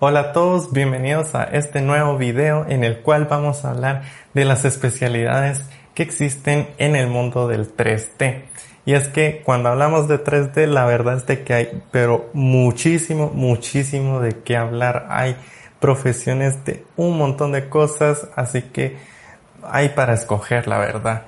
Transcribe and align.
Hola 0.00 0.20
a 0.20 0.32
todos, 0.32 0.72
bienvenidos 0.72 1.34
a 1.34 1.42
este 1.42 1.82
nuevo 1.82 2.16
video 2.16 2.64
en 2.68 2.84
el 2.84 3.00
cual 3.00 3.24
vamos 3.24 3.64
a 3.64 3.70
hablar 3.70 4.02
de 4.32 4.44
las 4.44 4.64
especialidades 4.64 5.64
que 5.92 6.04
existen 6.04 6.68
en 6.78 6.94
el 6.94 7.08
mundo 7.08 7.48
del 7.48 7.74
3D. 7.74 8.44
Y 8.86 8.94
es 8.94 9.08
que 9.08 9.42
cuando 9.44 9.70
hablamos 9.70 10.06
de 10.06 10.22
3D 10.22 10.68
la 10.68 10.86
verdad 10.86 11.16
es 11.16 11.26
de 11.26 11.42
que 11.42 11.52
hay 11.52 11.82
pero 11.90 12.30
muchísimo, 12.32 13.32
muchísimo 13.34 14.20
de 14.20 14.38
qué 14.38 14.56
hablar. 14.56 15.08
Hay 15.10 15.34
profesiones 15.80 16.64
de 16.64 16.84
un 16.94 17.18
montón 17.18 17.50
de 17.50 17.68
cosas, 17.68 18.28
así 18.36 18.62
que 18.62 18.96
hay 19.64 19.88
para 19.88 20.14
escoger 20.14 20.68
la 20.68 20.78
verdad. 20.78 21.24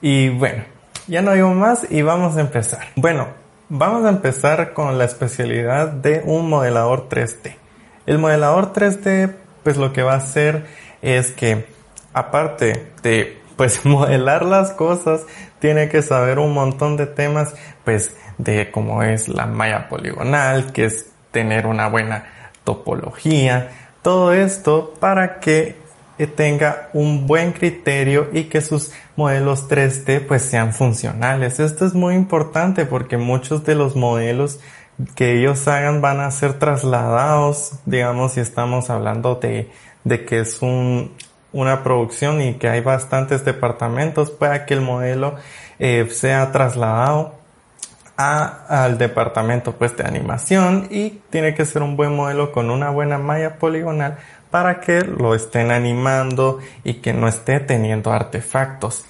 Y 0.00 0.30
bueno, 0.30 0.64
ya 1.08 1.20
no 1.20 1.34
digo 1.34 1.52
más 1.52 1.86
y 1.90 2.00
vamos 2.00 2.38
a 2.38 2.40
empezar. 2.40 2.86
Bueno, 2.96 3.28
vamos 3.68 4.06
a 4.06 4.08
empezar 4.08 4.72
con 4.72 4.96
la 4.96 5.04
especialidad 5.04 5.88
de 5.88 6.22
un 6.24 6.48
modelador 6.48 7.10
3D. 7.10 7.56
El 8.06 8.18
modelador 8.18 8.72
3D, 8.72 9.34
pues 9.62 9.76
lo 9.76 9.92
que 9.92 10.02
va 10.02 10.14
a 10.14 10.18
hacer 10.18 10.66
es 11.02 11.32
que, 11.32 11.66
aparte 12.12 12.92
de, 13.02 13.40
pues 13.56 13.84
modelar 13.86 14.44
las 14.44 14.72
cosas, 14.72 15.22
tiene 15.58 15.88
que 15.88 16.02
saber 16.02 16.38
un 16.38 16.52
montón 16.52 16.96
de 16.96 17.06
temas, 17.06 17.54
pues 17.84 18.16
de 18.38 18.70
cómo 18.70 19.02
es 19.02 19.28
la 19.28 19.46
malla 19.46 19.88
poligonal, 19.88 20.72
que 20.72 20.86
es 20.86 21.06
tener 21.30 21.66
una 21.66 21.88
buena 21.88 22.26
topología, 22.64 23.70
todo 24.02 24.32
esto 24.32 24.94
para 25.00 25.40
que 25.40 25.76
tenga 26.36 26.90
un 26.92 27.26
buen 27.26 27.52
criterio 27.52 28.28
y 28.32 28.44
que 28.44 28.60
sus 28.60 28.92
modelos 29.16 29.68
3D 29.68 30.26
pues 30.26 30.42
sean 30.42 30.72
funcionales. 30.72 31.58
Esto 31.58 31.86
es 31.86 31.94
muy 31.94 32.14
importante 32.14 32.86
porque 32.86 33.16
muchos 33.16 33.64
de 33.64 33.74
los 33.74 33.96
modelos 33.96 34.60
que 35.14 35.38
ellos 35.38 35.66
hagan 35.68 36.00
van 36.00 36.20
a 36.20 36.30
ser 36.30 36.58
trasladados, 36.58 37.72
digamos, 37.84 38.32
si 38.32 38.40
estamos 38.40 38.90
hablando 38.90 39.36
de, 39.36 39.70
de 40.04 40.24
que 40.24 40.40
es 40.40 40.62
un, 40.62 41.12
una 41.52 41.82
producción 41.82 42.40
y 42.42 42.54
que 42.54 42.68
hay 42.68 42.80
bastantes 42.80 43.44
departamentos, 43.44 44.30
para 44.30 44.66
que 44.66 44.74
el 44.74 44.80
modelo 44.80 45.36
eh, 45.78 46.08
sea 46.10 46.52
trasladado 46.52 47.34
a, 48.16 48.84
al 48.84 48.98
departamento 48.98 49.72
pues 49.72 49.96
de 49.96 50.04
animación 50.04 50.86
y 50.90 51.20
tiene 51.30 51.54
que 51.54 51.64
ser 51.64 51.82
un 51.82 51.96
buen 51.96 52.14
modelo 52.14 52.52
con 52.52 52.70
una 52.70 52.90
buena 52.90 53.18
malla 53.18 53.58
poligonal 53.58 54.18
para 54.50 54.80
que 54.80 55.00
lo 55.00 55.34
estén 55.34 55.72
animando 55.72 56.60
y 56.84 56.94
que 56.94 57.12
no 57.12 57.26
esté 57.26 57.58
teniendo 57.58 58.12
artefactos. 58.12 59.04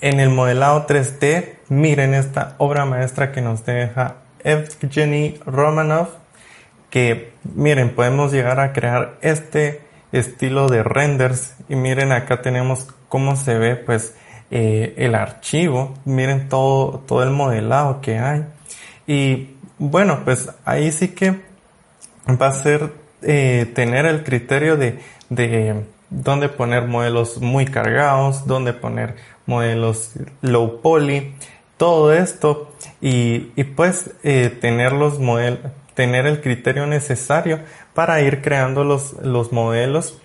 En 0.00 0.20
el 0.20 0.30
modelado 0.30 0.86
3D, 0.86 1.56
miren 1.70 2.14
esta 2.14 2.54
obra 2.58 2.84
maestra 2.84 3.32
que 3.32 3.40
nos 3.40 3.66
deja 3.66 4.14
Evgeny 4.44 5.38
Romanov, 5.44 6.08
que 6.90 7.32
miren, 7.54 7.94
podemos 7.94 8.32
llegar 8.32 8.60
a 8.60 8.72
crear 8.72 9.18
este 9.20 9.82
estilo 10.12 10.68
de 10.68 10.82
renders. 10.82 11.54
Y 11.68 11.76
miren 11.76 12.12
acá 12.12 12.42
tenemos 12.42 12.88
cómo 13.08 13.36
se 13.36 13.58
ve 13.58 13.76
pues 13.76 14.14
eh, 14.50 14.94
el 14.96 15.14
archivo, 15.14 15.94
miren 16.04 16.48
todo, 16.48 17.00
todo 17.06 17.22
el 17.22 17.30
modelado 17.30 18.00
que 18.00 18.18
hay. 18.18 18.44
Y 19.06 19.54
bueno 19.78 20.22
pues 20.24 20.50
ahí 20.64 20.90
sí 20.92 21.08
que 21.08 21.40
va 22.28 22.48
a 22.48 22.52
ser 22.52 22.92
eh, 23.22 23.70
tener 23.74 24.06
el 24.06 24.22
criterio 24.22 24.76
de, 24.76 25.00
de 25.28 25.84
dónde 26.10 26.48
poner 26.48 26.86
modelos 26.86 27.40
muy 27.40 27.66
cargados, 27.66 28.46
dónde 28.46 28.72
poner 28.72 29.16
modelos 29.46 30.12
low 30.40 30.80
poly, 30.80 31.34
todo 31.78 32.12
esto 32.12 32.70
y, 33.00 33.52
y 33.56 33.64
pues 33.64 34.10
eh, 34.22 34.50
tener 34.60 34.92
los 34.92 35.18
modelos, 35.18 35.60
tener 35.94 36.26
el 36.26 36.42
criterio 36.42 36.86
necesario 36.86 37.60
para 37.94 38.20
ir 38.20 38.42
creando 38.42 38.84
los, 38.84 39.14
los 39.14 39.52
modelos 39.52 40.18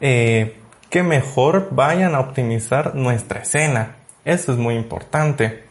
eh, 0.00 0.56
que 0.90 1.02
mejor 1.02 1.68
vayan 1.70 2.14
a 2.14 2.20
optimizar 2.20 2.94
nuestra 2.94 3.40
escena. 3.40 3.96
Eso 4.24 4.52
es 4.52 4.58
muy 4.58 4.74
importante. 4.74 5.64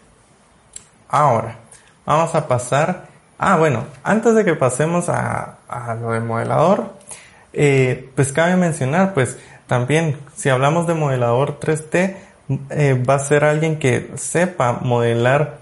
Ahora, 1.10 1.58
vamos 2.06 2.34
a 2.36 2.48
pasar. 2.48 3.08
Ah, 3.38 3.58
bueno, 3.58 3.86
antes 4.04 4.36
de 4.36 4.46
que 4.46 4.54
pasemos 4.56 5.10
a, 5.10 5.58
a 5.68 5.96
lo 5.96 6.12
del 6.12 6.24
modelador, 6.24 6.94
eh, 7.54 8.10
pues 8.16 8.32
cabe 8.32 8.56
mencionar, 8.56 9.14
pues 9.14 9.38
también 9.68 10.18
si 10.36 10.50
hablamos 10.50 10.88
de 10.88 10.94
modelador 10.94 11.60
3D, 11.60 12.16
eh, 12.70 13.02
va 13.08 13.16
a 13.16 13.20
ser 13.20 13.44
alguien 13.44 13.80
que 13.80 14.12
sepa 14.16 14.80
modelar 14.82 15.60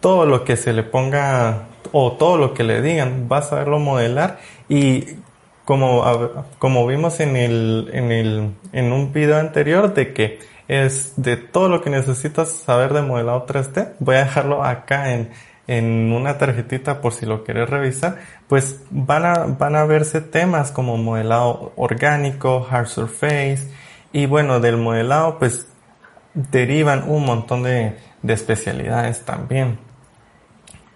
todo 0.00 0.26
lo 0.26 0.44
que 0.44 0.56
se 0.56 0.72
le 0.72 0.82
ponga 0.82 1.68
o 1.92 2.12
todo 2.12 2.36
lo 2.36 2.54
que 2.54 2.64
le 2.64 2.82
digan, 2.82 3.28
va 3.30 3.38
a 3.38 3.42
saberlo 3.42 3.78
modelar 3.78 4.38
y 4.68 5.04
como, 5.64 6.04
como 6.58 6.86
vimos 6.86 7.18
en 7.20 7.36
el, 7.36 7.90
en 7.92 8.12
el, 8.12 8.50
en 8.72 8.92
un 8.92 9.12
video 9.12 9.38
anterior 9.38 9.94
de 9.94 10.12
que 10.12 10.38
es 10.68 11.14
de 11.16 11.36
todo 11.36 11.68
lo 11.68 11.82
que 11.82 11.90
necesitas 11.90 12.50
saber 12.52 12.92
de 12.92 13.02
modelado 13.02 13.46
3D, 13.46 13.94
voy 13.98 14.16
a 14.16 14.24
dejarlo 14.24 14.64
acá 14.64 15.12
en, 15.12 15.30
en 15.66 16.12
una 16.12 16.38
tarjetita 16.38 17.00
por 17.00 17.12
si 17.12 17.26
lo 17.26 17.44
quieres 17.44 17.68
revisar, 17.68 18.18
pues 18.48 18.80
van 18.90 19.24
a, 19.24 19.34
van 19.46 19.74
a 19.76 19.84
verse 19.84 20.20
temas 20.20 20.70
como 20.70 20.96
modelado 20.96 21.72
orgánico, 21.76 22.66
hard 22.70 22.86
surface, 22.86 23.68
y 24.12 24.26
bueno, 24.26 24.60
del 24.60 24.76
modelado 24.76 25.38
pues 25.38 25.68
derivan 26.36 27.08
un 27.08 27.24
montón 27.24 27.62
de, 27.62 27.96
especialidades 28.22 29.24
también. 29.24 29.78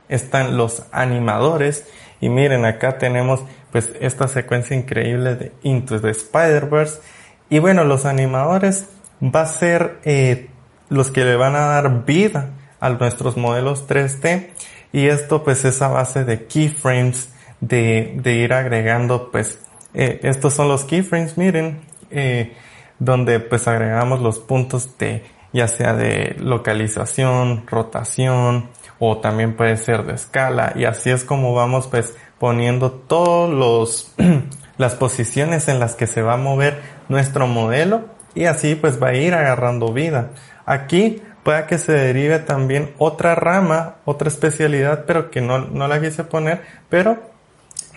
Están 0.08 0.56
los 0.56 0.84
animadores 0.92 1.86
y 2.20 2.28
miren 2.28 2.64
acá 2.64 2.98
tenemos 2.98 3.42
pues 3.70 3.90
esta 4.00 4.26
secuencia 4.26 4.76
increíble 4.76 5.36
de 5.36 5.52
Into 5.62 6.00
the 6.00 6.10
Spider-Verse 6.10 7.00
y 7.48 7.60
bueno 7.60 7.84
los 7.84 8.04
animadores 8.04 8.88
va 9.22 9.42
a 9.42 9.46
ser 9.46 10.00
eh, 10.04 10.50
los 10.88 11.12
que 11.12 11.24
le 11.24 11.36
van 11.36 11.54
a 11.54 11.66
dar 11.66 12.04
vida 12.04 12.50
a 12.80 12.90
nuestros 12.90 13.36
modelos 13.36 13.86
3D 13.86 14.48
y 14.92 15.06
esto 15.06 15.44
pues 15.44 15.64
es 15.64 15.80
a 15.80 15.88
base 15.88 16.24
de 16.24 16.46
keyframes 16.46 17.32
de, 17.60 18.18
de 18.20 18.34
ir 18.34 18.52
agregando 18.52 19.30
pues 19.30 19.60
eh, 19.94 20.18
estos 20.24 20.54
son 20.54 20.66
los 20.66 20.82
keyframes 20.82 21.38
miren 21.38 21.80
eh, 22.10 22.54
donde 23.00 23.40
pues 23.40 23.66
agregamos 23.66 24.20
los 24.20 24.38
puntos 24.38 24.96
de 24.98 25.24
ya 25.52 25.66
sea 25.66 25.94
de 25.94 26.36
localización, 26.38 27.66
rotación 27.66 28.68
o 29.00 29.18
también 29.18 29.56
puede 29.56 29.76
ser 29.76 30.04
de 30.04 30.14
escala 30.14 30.74
y 30.76 30.84
así 30.84 31.10
es 31.10 31.24
como 31.24 31.52
vamos 31.54 31.88
pues 31.88 32.14
poniendo 32.38 32.92
todos 32.92 33.52
los 33.52 34.14
las 34.78 34.94
posiciones 34.94 35.66
en 35.66 35.80
las 35.80 35.96
que 35.96 36.06
se 36.06 36.22
va 36.22 36.34
a 36.34 36.38
mover 36.38 36.80
nuestro 37.08 37.48
modelo 37.48 38.04
y 38.34 38.44
así 38.44 38.76
pues 38.76 39.02
va 39.02 39.08
a 39.08 39.14
ir 39.14 39.34
agarrando 39.34 39.92
vida. 39.92 40.30
Aquí 40.64 41.20
puede 41.42 41.66
que 41.66 41.78
se 41.78 41.92
derive 41.92 42.38
también 42.38 42.94
otra 42.98 43.34
rama, 43.34 43.96
otra 44.04 44.28
especialidad, 44.28 45.04
pero 45.06 45.30
que 45.30 45.40
no, 45.40 45.58
no 45.58 45.88
la 45.88 46.00
quise 46.00 46.24
poner, 46.24 46.62
pero 46.88 47.18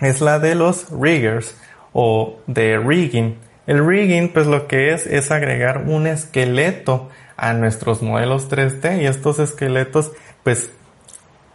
es 0.00 0.20
la 0.20 0.38
de 0.38 0.54
los 0.54 0.90
riggers 0.90 1.56
o 1.92 2.38
de 2.46 2.78
rigging. 2.78 3.38
El 3.66 3.86
rigging, 3.86 4.32
pues 4.32 4.46
lo 4.46 4.66
que 4.66 4.92
es, 4.92 5.06
es 5.06 5.30
agregar 5.30 5.84
un 5.86 6.06
esqueleto 6.06 7.08
a 7.36 7.52
nuestros 7.52 8.02
modelos 8.02 8.50
3D 8.50 9.02
y 9.02 9.06
estos 9.06 9.38
esqueletos, 9.38 10.12
pues, 10.42 10.70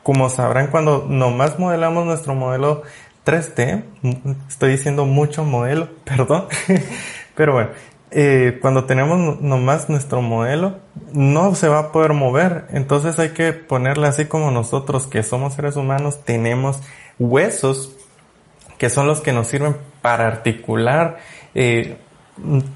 como 0.04 0.30
sabrán 0.30 0.68
cuando 0.68 1.06
nomás 1.08 1.60
modelamos 1.60 2.06
nuestro 2.06 2.34
modelo 2.34 2.84
3D, 3.26 3.84
estoy 4.48 4.72
diciendo 4.72 5.06
mucho 5.06 5.44
modelo, 5.44 5.90
perdón, 6.04 6.48
pero 7.36 7.54
bueno, 7.54 7.70
eh, 8.12 8.58
cuando 8.60 8.86
tenemos 8.86 9.40
nomás 9.40 9.88
nuestro 9.88 10.22
modelo, 10.22 10.80
no 11.14 11.54
se 11.54 11.68
va 11.68 11.80
a 11.80 11.92
poder 11.92 12.14
mover. 12.14 12.66
Entonces 12.72 13.20
hay 13.20 13.30
que 13.30 13.54
ponerle 13.54 14.08
así 14.08 14.26
como 14.26 14.50
nosotros, 14.52 15.06
que 15.06 15.22
somos 15.22 15.54
seres 15.54 15.76
humanos, 15.76 16.24
tenemos 16.24 16.82
huesos 17.20 17.96
que 18.80 18.90
son 18.90 19.08
los 19.08 19.22
que 19.22 19.34
nos 19.34 19.48
sirven 19.48 19.76
para 20.02 20.26
articular 20.26 21.18
eh, 21.56 21.98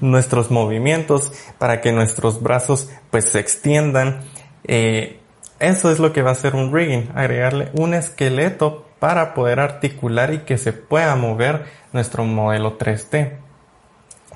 nuestros 0.00 0.50
movimientos, 0.50 1.32
para 1.58 1.80
que 1.80 1.92
nuestros 1.92 2.42
brazos 2.42 2.90
pues 3.10 3.26
se 3.26 3.40
extiendan. 3.40 4.20
Eh, 4.64 5.20
eso 5.60 5.90
es 5.90 5.98
lo 5.98 6.12
que 6.12 6.22
va 6.22 6.30
a 6.30 6.32
hacer 6.32 6.54
un 6.54 6.72
rigging, 6.72 7.10
agregarle 7.14 7.70
un 7.74 7.94
esqueleto 7.94 8.86
para 8.98 9.34
poder 9.34 9.60
articular 9.60 10.32
y 10.32 10.38
que 10.40 10.58
se 10.58 10.72
pueda 10.72 11.14
mover 11.16 11.64
nuestro 11.92 12.24
modelo 12.24 12.78
3D. 12.78 13.32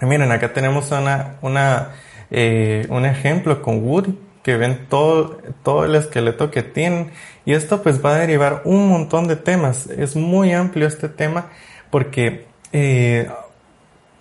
miren, 0.03 0.31
acá 0.31 0.53
tenemos 0.53 0.91
una, 0.93 1.37
una, 1.43 1.93
eh, 2.31 2.87
un 2.89 3.05
ejemplo 3.05 3.63
con 3.63 3.83
Woody, 3.83 4.19
que 4.43 4.57
ven 4.57 4.87
todo, 4.89 5.39
todo 5.63 5.85
el 5.85 5.95
esqueleto 5.95 6.51
que 6.51 6.63
tienen. 6.63 7.11
Y 7.45 7.53
esto 7.53 7.83
pues 7.83 8.05
va 8.05 8.15
a 8.15 8.19
derivar 8.19 8.63
un 8.65 8.89
montón 8.89 9.29
de 9.29 9.37
temas. 9.37 9.87
Es 9.89 10.17
muy 10.17 10.53
amplio 10.53 10.87
este 10.87 11.09
tema 11.09 11.51
porque, 11.91 12.47
eh, 12.73 13.31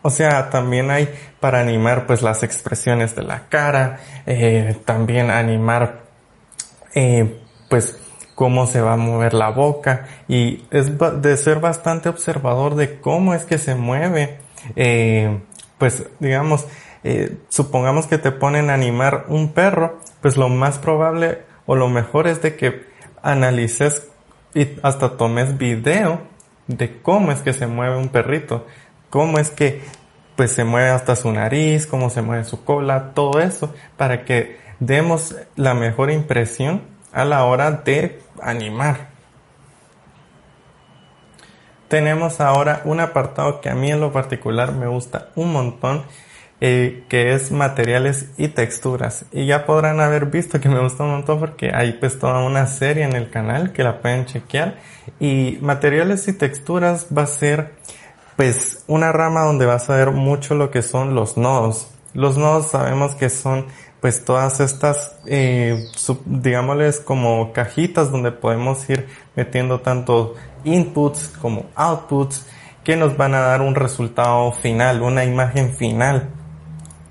o 0.02 0.10
sea, 0.10 0.50
también 0.50 0.92
hay 0.92 1.10
para 1.40 1.60
animar 1.60 2.06
pues 2.08 2.22
las 2.22 2.44
expresiones 2.44 3.16
de 3.16 3.24
la 3.24 3.48
cara, 3.50 4.00
eh, 4.26 4.78
también 4.86 5.30
animar 5.30 6.04
eh, 6.96 7.42
pues 7.70 7.98
cómo 8.38 8.68
se 8.68 8.82
va 8.82 8.94
a 8.94 8.98
mover 8.98 9.34
la 9.34 9.50
boca 9.50 10.06
y 10.28 10.64
es 10.70 10.92
de 11.22 11.38
ser 11.38 11.60
bastante 11.60 12.08
observador 12.08 12.76
de 12.76 13.00
cómo 13.00 13.34
es 13.34 13.46
que 13.46 13.58
se 13.58 13.74
mueve. 13.74 14.38
Eh, 14.76 15.40
pues 15.78 16.06
digamos, 16.20 16.68
eh, 17.04 17.38
supongamos 17.50 18.06
que 18.06 18.20
te 18.20 18.32
ponen 18.32 18.70
a 18.70 18.76
animar 18.76 19.26
un 19.28 19.54
perro, 19.54 20.00
pues 20.22 20.38
lo 20.38 20.50
más 20.50 20.78
probable 20.78 21.40
o 21.66 21.76
lo 21.76 21.90
mejor 21.90 22.28
es 22.28 22.42
de 22.42 22.56
que 22.56 22.86
analices 23.24 24.08
y 24.54 24.68
hasta 24.84 25.18
tomes 25.18 25.58
video 25.58 26.22
de 26.68 27.02
cómo 27.02 27.32
es 27.32 27.40
que 27.40 27.54
se 27.54 27.66
mueve 27.66 27.98
un 27.98 28.10
perrito, 28.10 28.68
cómo 29.09 29.39
es 29.39 29.50
que 29.50 29.81
pues 30.36 30.51
se 30.51 30.63
mueve 30.63 30.92
hasta 30.92 31.15
su 31.15 31.31
nariz, 31.31 31.88
cómo 31.88 32.09
se 32.09 32.21
mueve 32.21 32.44
su 32.44 32.63
cola, 32.63 33.13
todo 33.15 33.42
eso, 33.42 33.74
para 33.98 34.24
que 34.24 34.57
demos 34.80 35.36
la 35.56 35.74
mejor 35.74 36.12
impresión 36.12 36.83
a 37.12 37.25
la 37.25 37.44
hora 37.44 37.71
de 37.71 38.21
animar. 38.42 39.09
Tenemos 41.88 42.42
ahora 42.42 42.81
un 42.86 43.00
apartado 43.00 43.62
que 43.62 43.69
a 43.69 43.75
mí 43.75 43.92
en 43.92 44.00
lo 44.01 44.12
particular 44.12 44.74
me 44.74 44.88
gusta 44.88 45.30
un 45.36 45.54
montón, 45.54 46.04
eh, 46.59 47.06
que 47.07 47.33
es 47.33 47.51
materiales 47.51 48.31
y 48.38 48.50
texturas. 48.50 49.25
Y 49.31 49.45
ya 49.45 49.65
podrán 49.65 50.01
haber 50.01 50.25
visto 50.25 50.59
que 50.59 50.69
me 50.69 50.80
gusta 50.81 51.04
un 51.04 51.12
montón 51.12 51.39
porque 51.39 51.71
hay 51.74 51.94
pues 51.94 52.19
toda 52.19 52.44
una 52.45 52.68
serie 52.68 53.04
en 53.06 53.15
el 53.15 53.30
canal 53.30 53.71
que 53.71 53.83
la 53.83 54.01
pueden 54.01 54.25
chequear. 54.25 54.75
Y 55.19 55.59
materiales 55.62 56.27
y 56.27 56.33
texturas 56.33 57.07
va 57.15 57.24
a 57.24 57.27
ser 57.27 57.71
pues 58.38 58.84
una 58.88 59.12
rama 59.12 59.42
donde 59.42 59.66
vas 59.66 59.89
a 59.89 59.95
ver 59.95 60.12
mucho 60.12 60.56
lo 60.56 60.72
que 60.72 60.84
son 60.84 61.16
los 61.16 61.36
nodos. 61.36 61.89
Los 62.13 62.38
nodos 62.38 62.68
sabemos 62.68 63.16
que 63.16 63.30
son 63.30 63.66
pues 64.00 64.24
todas 64.24 64.60
estas, 64.60 65.16
eh, 65.25 65.89
digámosles 66.25 67.00
como 67.00 67.51
cajitas 67.51 68.12
donde 68.12 68.31
podemos 68.31 68.88
ir 68.89 69.07
metiendo 69.36 69.81
tanto 69.81 70.36
inputs 70.63 71.34
como 71.42 71.66
outputs 71.75 72.45
que 72.84 72.95
nos 72.95 73.18
van 73.18 73.34
a 73.34 73.39
dar 73.39 73.62
un 73.62 73.75
resultado 73.75 74.51
final, 74.51 75.01
una 75.01 75.25
imagen 75.25 75.75
final. 75.75 76.30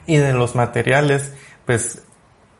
Y 0.06 0.16
de 0.18 0.32
los 0.32 0.54
materiales, 0.54 1.34
pues 1.66 2.02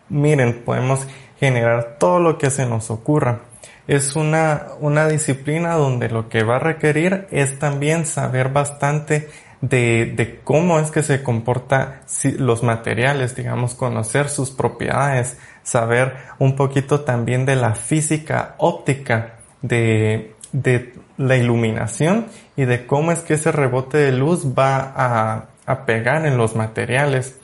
miren, 0.08 0.64
podemos 0.64 1.06
generar 1.38 1.96
todo 2.00 2.18
lo 2.18 2.36
que 2.36 2.50
se 2.50 2.66
nos 2.66 2.90
ocurra. 2.90 3.42
Es 3.86 4.16
una, 4.16 4.68
una 4.80 5.08
disciplina 5.08 5.74
donde 5.74 6.08
lo 6.08 6.28
que 6.28 6.42
va 6.42 6.56
a 6.56 6.60
requerir 6.60 7.28
es 7.30 7.58
también 7.58 8.06
saber 8.06 8.48
bastante 8.48 9.28
de, 9.60 10.12
de 10.16 10.40
cómo 10.42 10.78
es 10.80 10.90
que 10.90 11.02
se 11.02 11.22
comporta 11.22 12.02
los 12.38 12.62
materiales, 12.62 13.36
digamos, 13.36 13.74
conocer 13.74 14.28
sus 14.28 14.50
propiedades, 14.50 15.38
saber 15.62 16.16
un 16.38 16.56
poquito 16.56 17.00
también 17.00 17.46
de 17.46 17.56
la 17.56 17.74
física 17.74 18.54
óptica 18.58 19.38
de, 19.62 20.34
de 20.52 20.94
la 21.16 21.36
iluminación 21.36 22.26
y 22.56 22.64
de 22.64 22.86
cómo 22.86 23.12
es 23.12 23.20
que 23.20 23.34
ese 23.34 23.52
rebote 23.52 23.98
de 23.98 24.12
luz 24.12 24.46
va 24.46 24.92
a, 24.94 25.46
a 25.64 25.86
pegar 25.86 26.26
en 26.26 26.36
los 26.36 26.54
materiales. 26.54 27.38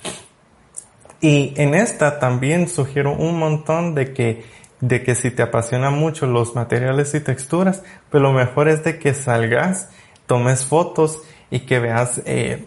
Y 1.20 1.54
en 1.56 1.74
esta 1.74 2.18
también 2.18 2.68
sugiero 2.68 3.12
un 3.12 3.38
montón 3.38 3.94
de 3.94 4.12
que, 4.12 4.44
de 4.82 5.02
que 5.04 5.14
si 5.14 5.30
te 5.30 5.42
apasiona 5.42 5.90
mucho 5.90 6.26
los 6.26 6.54
materiales 6.54 7.14
y 7.14 7.20
texturas, 7.20 7.82
pues 8.10 8.20
lo 8.20 8.32
mejor 8.32 8.68
es 8.68 8.84
de 8.84 8.98
que 8.98 9.14
salgas, 9.14 9.88
tomes 10.26 10.66
fotos 10.66 11.22
y 11.50 11.60
que 11.60 11.78
veas 11.78 12.20
eh, 12.26 12.66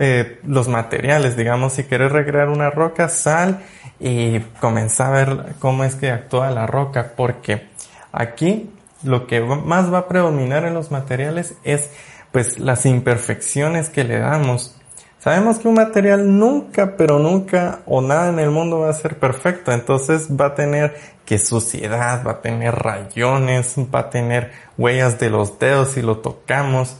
eh, 0.00 0.40
los 0.42 0.68
materiales. 0.68 1.36
Digamos, 1.36 1.74
si 1.74 1.84
quieres 1.84 2.10
recrear 2.10 2.48
una 2.48 2.70
roca, 2.70 3.08
sal 3.10 3.60
y 4.00 4.40
comienza 4.60 5.08
a 5.08 5.10
ver 5.10 5.54
cómo 5.58 5.84
es 5.84 5.96
que 5.96 6.10
actúa 6.10 6.50
la 6.50 6.66
roca, 6.66 7.12
porque 7.14 7.68
aquí 8.10 8.70
lo 9.02 9.26
que 9.26 9.40
más 9.40 9.92
va 9.92 9.98
a 9.98 10.08
predominar 10.08 10.64
en 10.64 10.72
los 10.72 10.90
materiales 10.90 11.56
es 11.62 11.90
pues 12.32 12.58
las 12.58 12.86
imperfecciones 12.86 13.90
que 13.90 14.02
le 14.02 14.18
damos. 14.18 14.80
Sabemos 15.24 15.58
que 15.58 15.68
un 15.68 15.74
material 15.74 16.38
nunca, 16.38 16.98
pero 16.98 17.18
nunca 17.18 17.80
o 17.86 18.02
nada 18.02 18.28
en 18.28 18.38
el 18.38 18.50
mundo 18.50 18.80
va 18.80 18.90
a 18.90 18.92
ser 18.92 19.18
perfecto, 19.18 19.72
entonces 19.72 20.28
va 20.30 20.48
a 20.48 20.54
tener 20.54 20.96
que 21.24 21.38
suciedad, 21.38 22.24
va 22.26 22.32
a 22.32 22.40
tener 22.42 22.74
rayones, 22.74 23.76
va 23.94 24.00
a 24.00 24.10
tener 24.10 24.52
huellas 24.76 25.18
de 25.18 25.30
los 25.30 25.58
dedos 25.58 25.92
si 25.92 26.02
lo 26.02 26.18
tocamos, 26.18 26.96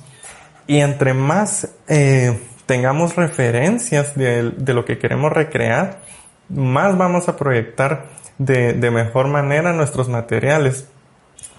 y 0.66 0.78
entre 0.80 1.12
más 1.12 1.68
eh, 1.88 2.40
tengamos 2.66 3.16
referencias 3.16 4.14
de, 4.14 4.52
lo 4.72 4.84
que 4.84 4.98
queremos 4.98 5.32
recrear, 5.32 6.00
más 6.48 6.96
vamos 6.96 7.28
a 7.28 7.36
proyectar 7.36 8.06
de, 8.38 8.90
mejor 8.90 9.28
manera 9.28 9.72
nuestros 9.72 10.08
materiales. 10.08 10.88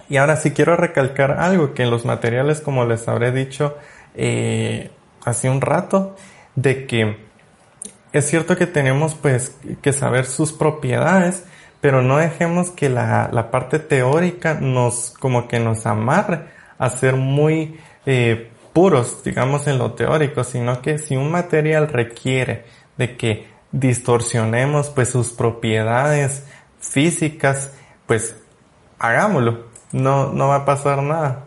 Y 0.08 0.18
ahora 0.18 0.36
sí 0.36 0.52
quiero 0.52 0.76
recalcar 0.76 1.32
algo 1.32 1.74
que 1.74 1.82
en 1.82 1.90
los 1.90 2.04
materiales, 2.04 2.60
como 2.60 2.84
les 2.84 3.08
habré 3.08 3.32
dicho 3.32 3.76
eh, 4.14 4.90
hace 5.24 5.50
un 5.50 5.60
rato, 5.60 6.16
de 6.54 6.86
que 6.86 7.26
es 8.12 8.28
cierto 8.28 8.56
que 8.56 8.66
tenemos 8.66 9.14
pues 9.14 9.56
que 9.82 9.92
saber 9.92 10.26
sus 10.26 10.52
propiedades, 10.52 11.44
pero 11.80 12.02
no 12.02 12.18
dejemos 12.18 12.70
que 12.70 12.88
la, 12.88 13.28
la 13.32 13.50
parte 13.50 13.78
teórica 13.78 14.54
nos 14.54 15.14
como 15.18 15.48
que 15.48 15.60
nos 15.60 15.86
amarre 15.86 16.40
a 16.78 16.90
ser 16.90 17.16
muy 17.16 17.78
eh, 18.04 18.50
puros, 18.72 19.22
digamos, 19.24 19.66
en 19.66 19.78
lo 19.78 19.92
teórico, 19.92 20.44
sino 20.44 20.82
que 20.82 20.98
si 20.98 21.16
un 21.16 21.30
material 21.30 21.88
requiere 21.88 22.64
de 22.96 23.16
que 23.16 23.48
distorsionemos 23.72 24.90
pues 24.90 25.08
sus 25.08 25.32
propiedades 25.32 26.44
físicas, 26.78 27.72
pues 28.06 28.36
hagámoslo. 28.98 29.66
No, 29.92 30.32
no 30.32 30.48
va 30.48 30.56
a 30.56 30.64
pasar 30.64 31.02
nada. 31.02 31.46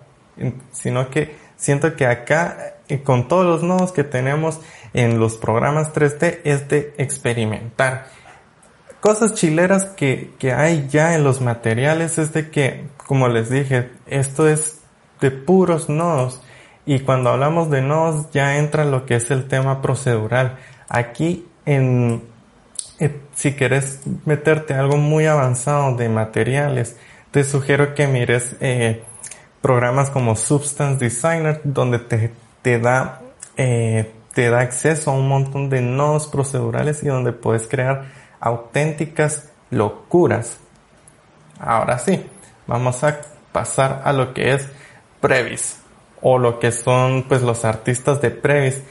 Sino 0.71 1.09
que 1.09 1.35
siento 1.55 1.95
que 1.95 2.07
acá, 2.07 2.75
eh, 2.87 3.01
con 3.03 3.27
todos 3.27 3.45
los 3.45 3.63
nodos 3.63 3.91
que 3.91 4.03
tenemos 4.03 4.59
en 4.93 5.19
los 5.19 5.37
programas 5.37 5.93
3D, 5.93 6.39
es 6.43 6.67
de 6.69 6.93
experimentar. 6.97 8.07
Cosas 8.99 9.33
chileras 9.33 9.85
que, 9.85 10.33
que 10.39 10.51
hay 10.51 10.87
ya 10.89 11.15
en 11.15 11.23
los 11.23 11.39
materiales 11.39 12.17
es 12.17 12.33
de 12.33 12.49
que, 12.49 12.87
como 13.07 13.27
les 13.29 13.49
dije, 13.49 13.91
esto 14.07 14.47
es 14.47 14.81
de 15.21 15.31
puros 15.31 15.89
nodos 15.89 16.41
y 16.85 16.99
cuando 16.99 17.29
hablamos 17.29 17.69
de 17.69 17.81
nodos 17.81 18.29
ya 18.31 18.57
entra 18.57 18.83
lo 18.83 19.05
que 19.05 19.15
es 19.15 19.31
el 19.31 19.47
tema 19.47 19.81
procedural. 19.81 20.57
Aquí 20.89 21.45
en, 21.65 22.23
eh, 22.99 23.21
si 23.35 23.53
quieres 23.53 24.01
meterte 24.25 24.73
algo 24.73 24.97
muy 24.97 25.27
avanzado 25.27 25.95
de 25.95 26.09
materiales, 26.09 26.97
te 27.31 27.43
sugiero 27.43 27.93
que 27.93 28.07
mires 28.07 28.55
eh, 28.59 29.03
programas 29.61 30.09
como 30.09 30.35
Substance 30.35 30.97
Designer 30.97 31.61
donde 31.63 31.99
te, 31.99 32.31
te 32.61 32.79
da 32.79 33.21
eh, 33.55 34.11
te 34.33 34.49
da 34.49 34.61
acceso 34.61 35.11
a 35.11 35.13
un 35.15 35.27
montón 35.27 35.69
de 35.69 35.81
nodos 35.81 36.27
procedurales 36.27 37.03
y 37.03 37.07
donde 37.07 37.33
puedes 37.33 37.67
crear 37.67 38.05
auténticas 38.39 39.49
locuras. 39.69 40.57
Ahora 41.59 41.99
sí, 41.99 42.25
vamos 42.67 43.03
a 43.03 43.19
pasar 43.51 44.01
a 44.05 44.13
lo 44.13 44.33
que 44.33 44.53
es 44.53 44.67
Previs 45.19 45.79
o 46.21 46.37
lo 46.37 46.59
que 46.59 46.71
son 46.71 47.23
pues 47.27 47.41
los 47.41 47.65
artistas 47.65 48.21
de 48.21 48.31
Previs. 48.31 48.81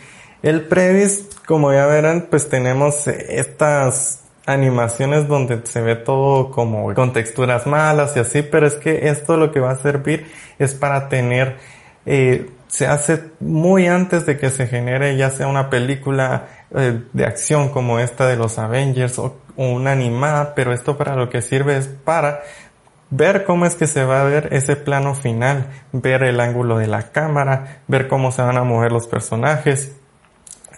El 0.42 0.62
Previs, 0.62 1.28
como 1.46 1.72
ya 1.72 1.86
verán, 1.86 2.28
pues 2.30 2.48
tenemos 2.48 3.06
estas 3.06 4.24
animaciones 4.46 5.28
donde 5.28 5.60
se 5.66 5.82
ve 5.82 5.96
todo 5.96 6.50
como 6.50 6.94
con 6.94 7.12
texturas 7.12 7.66
malas 7.66 8.16
y 8.16 8.20
así, 8.20 8.42
pero 8.42 8.66
es 8.66 8.74
que 8.74 9.08
esto 9.08 9.36
lo 9.36 9.52
que 9.52 9.60
va 9.60 9.72
a 9.72 9.76
servir 9.76 10.26
es 10.58 10.74
para 10.74 11.08
tener, 11.08 11.56
eh, 12.06 12.48
se 12.66 12.86
hace 12.86 13.24
muy 13.40 13.86
antes 13.86 14.24
de 14.24 14.38
que 14.38 14.50
se 14.50 14.66
genere 14.66 15.16
ya 15.16 15.30
sea 15.30 15.48
una 15.48 15.68
película 15.68 16.48
eh, 16.74 17.02
de 17.12 17.24
acción 17.24 17.70
como 17.70 17.98
esta 17.98 18.26
de 18.26 18.36
los 18.36 18.58
Avengers 18.58 19.18
o, 19.18 19.36
o 19.56 19.70
una 19.70 19.92
animada, 19.92 20.54
pero 20.54 20.72
esto 20.72 20.96
para 20.96 21.16
lo 21.16 21.30
que 21.30 21.42
sirve 21.42 21.76
es 21.76 21.86
para 21.86 22.42
ver 23.10 23.44
cómo 23.44 23.66
es 23.66 23.74
que 23.74 23.86
se 23.86 24.04
va 24.04 24.20
a 24.20 24.24
ver 24.24 24.48
ese 24.52 24.76
plano 24.76 25.14
final, 25.14 25.68
ver 25.92 26.22
el 26.22 26.40
ángulo 26.40 26.78
de 26.78 26.86
la 26.86 27.10
cámara, 27.10 27.82
ver 27.88 28.08
cómo 28.08 28.32
se 28.32 28.42
van 28.42 28.56
a 28.56 28.64
mover 28.64 28.92
los 28.92 29.06
personajes, 29.06 29.96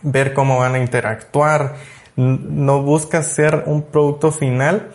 ver 0.03 0.33
cómo 0.33 0.59
van 0.59 0.75
a 0.75 0.79
interactuar. 0.79 1.75
No 2.17 2.83
busca 2.83 3.23
ser 3.23 3.65
un 3.67 3.83
producto 3.83 4.31
final 4.31 4.91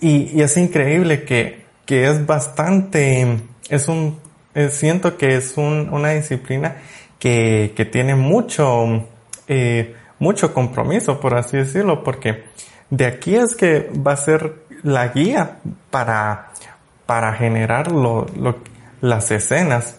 y, 0.00 0.40
es 0.40 0.56
increíble 0.56 1.24
que, 1.24 1.64
que, 1.84 2.08
es 2.08 2.26
bastante, 2.26 3.40
es 3.68 3.88
un, 3.88 4.18
siento 4.70 5.16
que 5.18 5.36
es 5.36 5.56
un, 5.56 5.90
una 5.92 6.10
disciplina 6.10 6.76
que, 7.18 7.74
que 7.76 7.84
tiene 7.84 8.14
mucho, 8.14 9.06
eh, 9.46 9.94
mucho 10.20 10.54
compromiso, 10.54 11.18
por 11.18 11.34
así 11.34 11.56
decirlo, 11.56 12.04
porque 12.04 12.44
de 12.90 13.06
aquí 13.06 13.34
es 13.34 13.56
que 13.56 13.90
va 14.06 14.12
a 14.12 14.16
ser 14.16 14.54
la 14.84 15.08
guía 15.08 15.58
para 15.90 16.50
para 17.10 17.32
generar 17.32 17.90
lo, 17.90 18.24
las 19.00 19.32
escenas. 19.32 19.96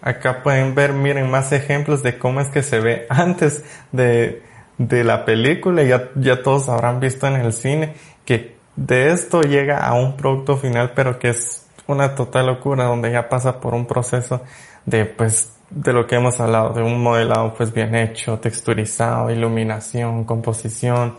Acá 0.00 0.44
pueden 0.44 0.76
ver, 0.76 0.92
miren, 0.92 1.32
más 1.32 1.50
ejemplos 1.50 2.04
de 2.04 2.16
cómo 2.16 2.40
es 2.40 2.46
que 2.46 2.62
se 2.62 2.78
ve 2.78 3.06
antes 3.08 3.64
de, 3.90 4.44
de 4.78 5.02
la 5.02 5.24
película. 5.24 5.82
Ya, 5.82 6.10
ya 6.14 6.44
todos 6.44 6.68
habrán 6.68 7.00
visto 7.00 7.26
en 7.26 7.34
el 7.34 7.52
cine 7.52 7.94
que 8.24 8.54
de 8.76 9.10
esto 9.10 9.42
llega 9.42 9.84
a 9.84 9.94
un 9.94 10.16
producto 10.16 10.56
final, 10.58 10.92
pero 10.94 11.18
que 11.18 11.30
es 11.30 11.66
una 11.88 12.14
total 12.14 12.46
locura, 12.46 12.84
donde 12.84 13.10
ya 13.10 13.28
pasa 13.28 13.58
por 13.58 13.74
un 13.74 13.86
proceso 13.86 14.42
de, 14.86 15.06
pues, 15.06 15.56
de 15.74 15.92
lo 15.92 16.06
que 16.06 16.16
hemos 16.16 16.38
hablado, 16.40 16.74
de 16.74 16.82
un 16.82 17.02
modelado, 17.02 17.54
pues, 17.54 17.72
bien 17.72 17.94
hecho, 17.94 18.38
texturizado, 18.38 19.30
iluminación, 19.30 20.24
composición, 20.24 21.16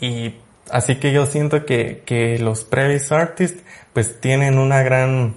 y 0.00 0.34
así 0.70 0.96
que 0.96 1.12
yo 1.12 1.26
siento 1.26 1.64
que, 1.64 2.02
que 2.06 2.38
los 2.38 2.64
Previs 2.64 3.12
Artists, 3.12 3.62
pues, 3.92 4.20
tienen 4.20 4.58
una 4.58 4.82
gran, 4.82 5.34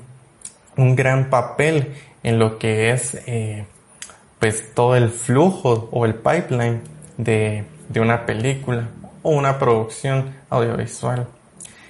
un 0.77 0.95
gran 0.95 1.29
papel 1.29 1.93
en 2.23 2.39
lo 2.39 2.59
que 2.59 2.91
es, 2.91 3.15
eh, 3.25 3.65
pues, 4.39 4.73
todo 4.73 4.95
el 4.95 5.09
flujo 5.09 5.89
o 5.91 6.05
el 6.05 6.15
pipeline 6.15 6.81
de, 7.17 7.65
de 7.89 7.99
una 7.99 8.25
película 8.25 8.89
o 9.23 9.31
una 9.31 9.57
producción 9.57 10.35
audiovisual. 10.49 11.27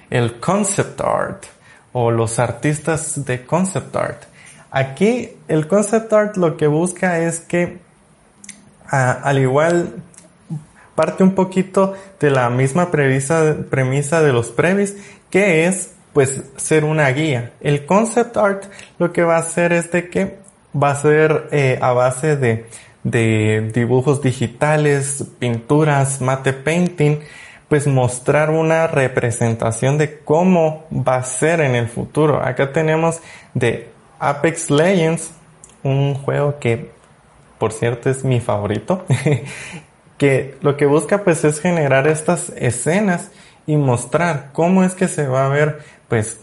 El 0.08 0.40
concept 0.40 1.00
art 1.00 1.44
o 1.92 2.10
los 2.10 2.38
artistas 2.38 3.24
de 3.24 3.44
concept 3.44 3.94
art. 3.94 4.29
Aquí 4.70 5.30
el 5.48 5.66
concept 5.66 6.12
art 6.12 6.36
lo 6.36 6.56
que 6.56 6.66
busca 6.66 7.18
es 7.18 7.40
que 7.40 7.78
al 8.88 9.38
igual 9.38 10.02
parte 10.94 11.22
un 11.22 11.34
poquito 11.34 11.94
de 12.18 12.30
la 12.30 12.50
misma 12.50 12.90
premisa, 12.90 13.56
premisa 13.70 14.20
de 14.20 14.32
los 14.32 14.50
previs 14.50 14.96
que 15.30 15.66
es 15.66 15.92
pues 16.12 16.42
ser 16.56 16.84
una 16.84 17.08
guía. 17.10 17.52
El 17.60 17.86
concept 17.86 18.36
art 18.36 18.64
lo 18.98 19.12
que 19.12 19.22
va 19.22 19.36
a 19.36 19.40
hacer 19.40 19.72
es 19.72 19.90
de 19.92 20.08
que 20.08 20.38
va 20.74 20.90
a 20.90 20.96
ser 20.96 21.48
eh, 21.52 21.78
a 21.80 21.92
base 21.92 22.36
de 22.36 22.66
de 23.02 23.70
dibujos 23.72 24.20
digitales, 24.22 25.24
pinturas, 25.38 26.20
mate 26.20 26.52
painting, 26.52 27.20
pues 27.68 27.86
mostrar 27.86 28.50
una 28.50 28.86
representación 28.86 29.96
de 29.96 30.18
cómo 30.18 30.86
va 30.92 31.16
a 31.16 31.22
ser 31.22 31.60
en 31.60 31.74
el 31.76 31.88
futuro. 31.88 32.44
Acá 32.44 32.72
tenemos 32.72 33.20
de 33.54 33.88
Apex 34.20 34.70
Legends, 34.70 35.32
un 35.82 36.14
juego 36.14 36.58
que 36.58 36.92
por 37.58 37.72
cierto 37.72 38.08
es 38.08 38.24
mi 38.24 38.40
favorito, 38.40 39.04
que 40.18 40.56
lo 40.60 40.76
que 40.76 40.86
busca 40.86 41.24
pues 41.24 41.44
es 41.44 41.60
generar 41.60 42.06
estas 42.06 42.50
escenas 42.56 43.30
y 43.66 43.76
mostrar 43.76 44.50
cómo 44.52 44.84
es 44.84 44.94
que 44.94 45.08
se 45.08 45.26
va 45.26 45.46
a 45.46 45.48
ver 45.48 45.80
pues 46.08 46.40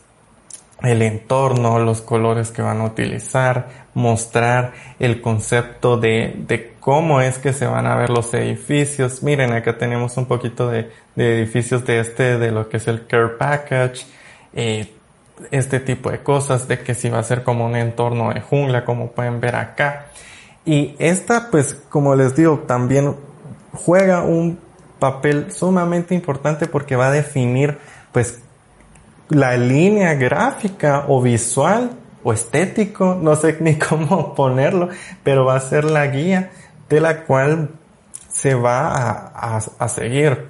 el 0.84 1.02
entorno, 1.02 1.80
los 1.80 2.02
colores 2.02 2.52
que 2.52 2.62
van 2.62 2.82
a 2.82 2.86
utilizar, 2.86 3.68
mostrar 3.94 4.74
el 5.00 5.22
concepto 5.22 5.98
de, 5.98 6.36
de, 6.38 6.74
cómo 6.80 7.20
es 7.20 7.40
que 7.40 7.52
se 7.52 7.66
van 7.66 7.88
a 7.88 7.96
ver 7.96 8.12
los 8.12 8.32
edificios. 8.34 9.24
Miren, 9.24 9.54
acá 9.54 9.78
tenemos 9.78 10.18
un 10.18 10.28
poquito 10.28 10.70
de, 10.70 10.92
de 11.16 11.40
edificios 11.40 11.84
de 11.86 12.00
este, 12.00 12.38
de 12.38 12.52
lo 12.52 12.70
que 12.70 12.78
es 12.78 12.88
el 12.88 13.08
Care 13.08 13.30
Package, 13.40 14.06
eh, 14.54 14.94
este 15.52 15.80
tipo 15.80 16.12
de 16.12 16.20
cosas, 16.20 16.68
de 16.68 16.80
que 16.80 16.94
si 16.94 17.10
va 17.10 17.20
a 17.20 17.24
ser 17.24 17.44
como 17.44 17.66
un 17.66 17.76
entorno 17.76 18.34
de 18.34 18.42
jungla, 18.42 18.86
como 18.86 19.12
pueden 19.12 19.40
ver 19.40 19.56
acá. 19.56 20.08
Y 20.66 20.96
esta, 21.00 21.50
pues, 21.52 21.76
como 21.90 22.16
les 22.16 22.36
digo, 22.36 22.60
también 22.68 23.16
juega 23.74 24.24
un 24.24 24.60
papel 25.00 25.52
sumamente 25.52 26.16
importante 26.16 26.68
porque 26.68 26.96
va 26.96 27.08
a 27.08 27.12
definir, 27.12 27.78
pues, 28.12 28.40
la 29.30 29.58
línea 29.58 30.14
gráfica 30.16 31.06
o 31.08 31.22
visual 31.22 31.92
o 32.24 32.34
estético, 32.34 33.18
no 33.22 33.36
sé 33.36 33.58
ni 33.62 33.76
cómo 33.76 34.36
ponerlo, 34.36 34.90
pero 35.24 35.46
va 35.46 35.56
a 35.56 35.60
ser 35.60 35.86
la 35.86 36.08
guía 36.08 36.52
de 36.90 37.02
la 37.02 37.24
cual 37.24 37.70
se 38.30 38.54
va 38.56 38.88
a, 38.88 39.58
a, 39.58 39.90
seguir. 39.90 40.50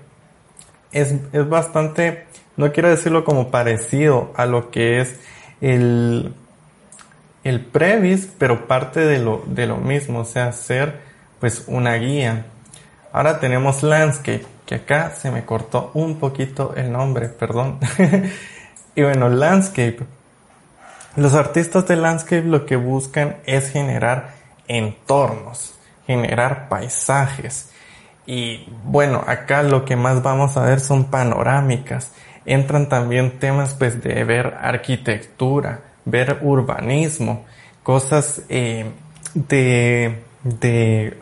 Es, 0.92 1.14
es, 1.32 1.50
bastante, 1.50 2.27
no 2.58 2.72
quiero 2.72 2.90
decirlo 2.90 3.24
como 3.24 3.50
parecido 3.50 4.34
a 4.36 4.46
lo 4.46 4.72
que 4.72 5.00
es 5.00 5.20
el, 5.62 6.34
el 7.44 7.62
previs, 7.62 8.30
pero 8.38 8.68
parte 8.68 9.00
de 9.00 9.20
lo, 9.20 9.44
de 9.48 9.68
lo 9.68 9.78
mismo, 9.78 10.20
o 10.20 10.26
sea, 10.26 10.52
ser 10.52 11.00
pues 11.40 11.64
una 11.68 11.94
guía. 11.96 12.48
Ahora 13.14 13.40
tenemos 13.40 13.84
landscape, 13.84 14.46
que 14.66 14.76
acá 14.76 15.12
se 15.16 15.32
me 15.32 15.46
cortó 15.46 15.92
un 15.94 16.20
poquito 16.20 16.74
el 16.76 16.92
nombre, 16.92 17.30
perdón. 17.30 17.80
Y 18.98 19.04
bueno, 19.04 19.30
landscape. 19.30 20.00
Los 21.16 21.36
artistas 21.36 21.88
de 21.88 21.96
landscape 21.96 22.42
lo 22.42 22.66
que 22.66 22.78
buscan 22.78 23.38
es 23.46 23.70
generar 23.70 24.34
entornos, 24.68 25.76
generar 26.08 26.68
paisajes. 26.68 27.70
Y 28.26 28.68
bueno, 28.86 29.24
acá 29.28 29.62
lo 29.62 29.86
que 29.86 29.96
más 29.96 30.24
vamos 30.24 30.58
a 30.58 30.64
ver 30.64 30.80
son 30.80 31.12
panorámicas. 31.12 32.12
Entran 32.48 32.90
también 32.90 33.38
temas 33.38 33.76
pues 33.76 34.02
de 34.02 34.24
ver 34.24 34.56
arquitectura, 34.60 35.82
ver 36.06 36.40
urbanismo, 36.42 37.46
cosas 37.84 38.42
eh, 38.50 38.90
de, 39.36 40.24
de 40.44 41.18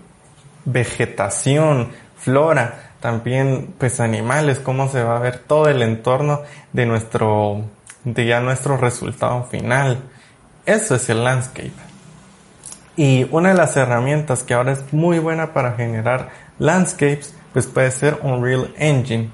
vegetación, 0.64 1.90
flora, 2.18 2.92
también 3.00 3.74
pues 3.78 4.00
animales, 4.00 4.60
cómo 4.60 4.88
se 4.88 5.04
va 5.04 5.18
a 5.18 5.20
ver 5.20 5.40
todo 5.40 5.68
el 5.68 5.82
entorno 5.82 6.42
de 6.74 6.86
nuestro, 6.86 7.66
de 8.04 8.26
ya 8.26 8.40
nuestro 8.40 8.78
resultado 8.78 9.44
final. 9.44 10.00
Eso 10.66 10.96
es 10.96 11.10
el 11.10 11.24
landscape. 11.24 11.74
Y 12.98 13.28
una 13.32 13.50
de 13.50 13.56
las 13.56 13.76
herramientas 13.76 14.44
que 14.44 14.54
ahora 14.54 14.72
es 14.72 14.94
muy 14.94 15.20
buena 15.20 15.54
para 15.54 15.74
generar 15.74 16.30
landscapes, 16.60 17.36
pues 17.54 17.68
puede 17.68 17.92
ser 17.92 18.20
Unreal 18.24 18.74
Engine. 18.78 19.30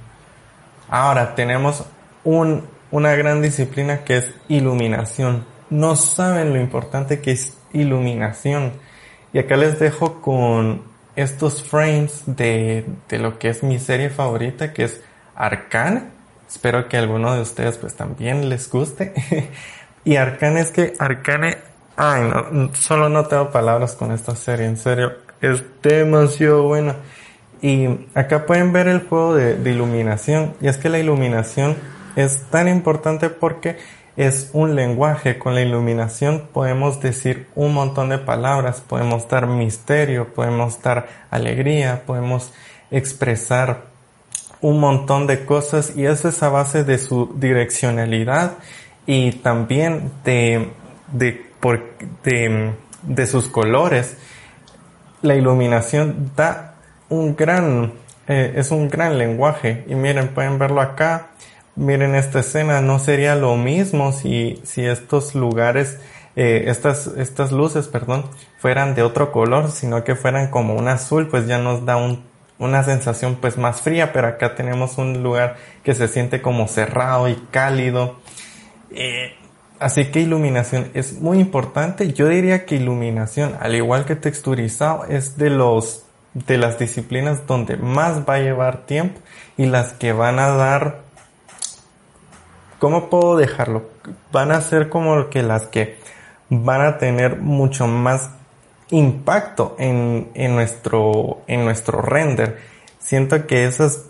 Ahora 0.91 1.36
tenemos 1.36 1.86
un, 2.25 2.67
una 2.91 3.15
gran 3.15 3.41
disciplina 3.41 4.03
que 4.03 4.17
es 4.17 4.31
iluminación. 4.50 5.45
No 5.69 5.95
saben 5.95 6.53
lo 6.53 6.60
importante 6.60 7.21
que 7.21 7.31
es 7.31 7.57
iluminación. 7.71 8.74
Y 9.31 9.39
acá 9.39 9.55
les 9.55 9.79
dejo 9.79 10.21
con 10.21 10.83
estos 11.15 11.63
frames 11.63 12.24
de, 12.25 12.86
de 13.07 13.19
lo 13.19 13.39
que 13.39 13.48
es 13.48 13.63
mi 13.63 13.79
serie 13.79 14.10
favorita, 14.10 14.74
que 14.74 14.83
es 14.83 15.01
Arcane. 15.33 16.03
Espero 16.50 16.89
que 16.89 16.98
alguno 16.98 17.33
de 17.33 17.41
ustedes 17.41 17.77
pues 17.77 17.95
también 17.95 18.50
les 18.50 18.69
guste. 18.69 19.13
y 20.03 20.17
Arcane 20.17 20.60
es 20.60 20.71
que 20.71 20.93
Arcane, 21.00 21.57
ay 21.95 22.29
no, 22.29 22.75
solo 22.75 23.07
no 23.07 23.25
tengo 23.27 23.50
palabras 23.50 23.95
con 23.95 24.12
esta 24.12 24.36
serie, 24.36 24.65
en 24.65 24.75
serio, 24.75 25.13
es 25.39 25.63
demasiado 25.81 26.63
buena. 26.63 26.98
Y 27.62 27.88
acá 28.15 28.46
pueden 28.46 28.74
ver 28.74 28.88
el 28.88 29.01
juego 29.08 29.36
de, 29.36 29.70
iluminación. 29.70 30.56
Y 30.62 30.68
es 30.68 30.77
que 30.77 30.89
la 30.89 31.00
iluminación 31.00 31.77
es 32.15 32.44
tan 32.50 32.68
importante 32.68 33.30
porque 33.30 33.77
es 34.18 34.50
un 34.53 34.75
lenguaje. 34.75 35.38
Con 35.38 35.53
la 35.53 35.62
iluminación 35.62 36.50
podemos 36.51 37.00
decir 37.01 37.48
un 37.56 37.74
montón 37.74 38.10
de 38.10 38.18
palabras, 38.18 38.82
podemos 38.82 39.27
dar 39.30 39.46
misterio, 39.48 40.34
podemos 40.34 40.82
dar 40.82 41.08
alegría, 41.30 42.03
podemos 42.06 42.51
expresar 42.89 43.84
un 44.60 44.80
montón 44.80 45.27
de 45.27 45.46
cosas 45.46 45.96
y 45.96 46.06
eso 46.06 46.30
es 46.30 46.41
a 46.44 46.50
base 46.50 46.84
de 46.84 46.98
su 46.98 47.34
direccionalidad 47.38 48.58
y 49.06 49.32
también 49.32 50.12
de, 50.24 50.72
de, 51.12 51.46
por, 51.60 51.96
de, 52.24 52.74
de 53.03 53.27
sus 53.27 53.48
colores. 53.48 54.18
La 55.22 55.36
iluminación 55.36 56.32
da 56.36 56.71
un 57.12 57.36
gran, 57.36 57.94
eh, 58.27 58.53
es 58.56 58.72
un 58.72 58.89
gran 58.89 59.20
lenguaje 59.20 59.86
y 59.88 59.94
miren, 59.94 60.30
pueden 60.30 60.58
verlo 60.58 60.82
acá 60.82 61.27
miren 61.75 62.15
esta 62.15 62.39
escena, 62.39 62.82
no 62.82 63.00
sería 63.00 63.36
lo 63.36 63.56
mismo 63.56 64.12
si, 64.12 64.62
si 64.63 64.86
estos 64.86 65.36
lugares, 65.36 66.00
eh, 66.36 66.65
estas, 66.68 67.08
estas 67.08 67.51
luces, 67.51 67.88
perdón, 67.88 68.25
fueran 68.58 68.96
de 68.96 69.03
otro 69.03 69.32
color, 69.32 69.72
sino 69.72 70.03
que 70.03 70.15
fueran 70.15 70.50
como 70.50 70.75
un 70.75 70.88
azul, 70.88 71.27
pues 71.27 71.48
ya 71.48 71.58
nos 71.58 71.86
da 71.86 71.98
un, 71.98 72.24
una 72.60 72.84
sensación 72.84 73.38
pues 73.39 73.58
más 73.58 73.82
fría, 73.82 74.13
pero 74.13 74.27
acá 74.27 74.56
tenemos 74.56 74.98
un 74.98 75.24
lugar 75.24 75.58
que 75.84 75.96
se 75.96 76.08
siente 76.08 76.41
como 76.41 76.68
cerrado 76.68 77.27
y 77.27 77.36
cálido. 77.51 78.18
Eh, 78.91 79.34
así 79.80 80.06
que 80.06 80.20
iluminación 80.22 80.91
es 80.94 81.20
muy 81.20 81.39
importante. 81.39 82.13
Yo 82.13 82.27
diría 82.27 82.65
que 82.65 82.75
iluminación, 82.75 83.56
al 83.60 83.75
igual 83.75 84.06
que 84.06 84.15
texturizado, 84.15 85.06
es 85.06 85.38
de 85.38 85.50
los 85.50 86.06
de 86.33 86.57
las 86.57 86.79
disciplinas 86.79 87.45
donde 87.47 87.77
más 87.77 88.27
va 88.27 88.35
a 88.35 88.39
llevar 88.39 88.85
tiempo 88.85 89.19
y 89.57 89.65
las 89.65 89.93
que 89.93 90.13
van 90.13 90.39
a 90.39 90.50
dar 90.50 91.11
¿Cómo 92.81 93.11
puedo 93.11 93.38
dejarlo? 93.38 93.91
Van 94.31 94.51
a 94.51 94.59
ser 94.59 94.89
como 94.89 95.29
que 95.29 95.43
las 95.43 95.67
que 95.67 96.00
van 96.50 96.81
a 96.81 96.97
tener 96.97 97.38
mucho 97.38 97.85
más 97.85 98.31
impacto 98.89 99.75
en, 99.77 100.31
en, 100.33 100.55
nuestro, 100.55 101.43
en 101.45 101.63
nuestro 101.63 102.01
render. 102.01 102.57
Siento 102.97 103.45
que 103.45 103.65
esas, 103.65 104.05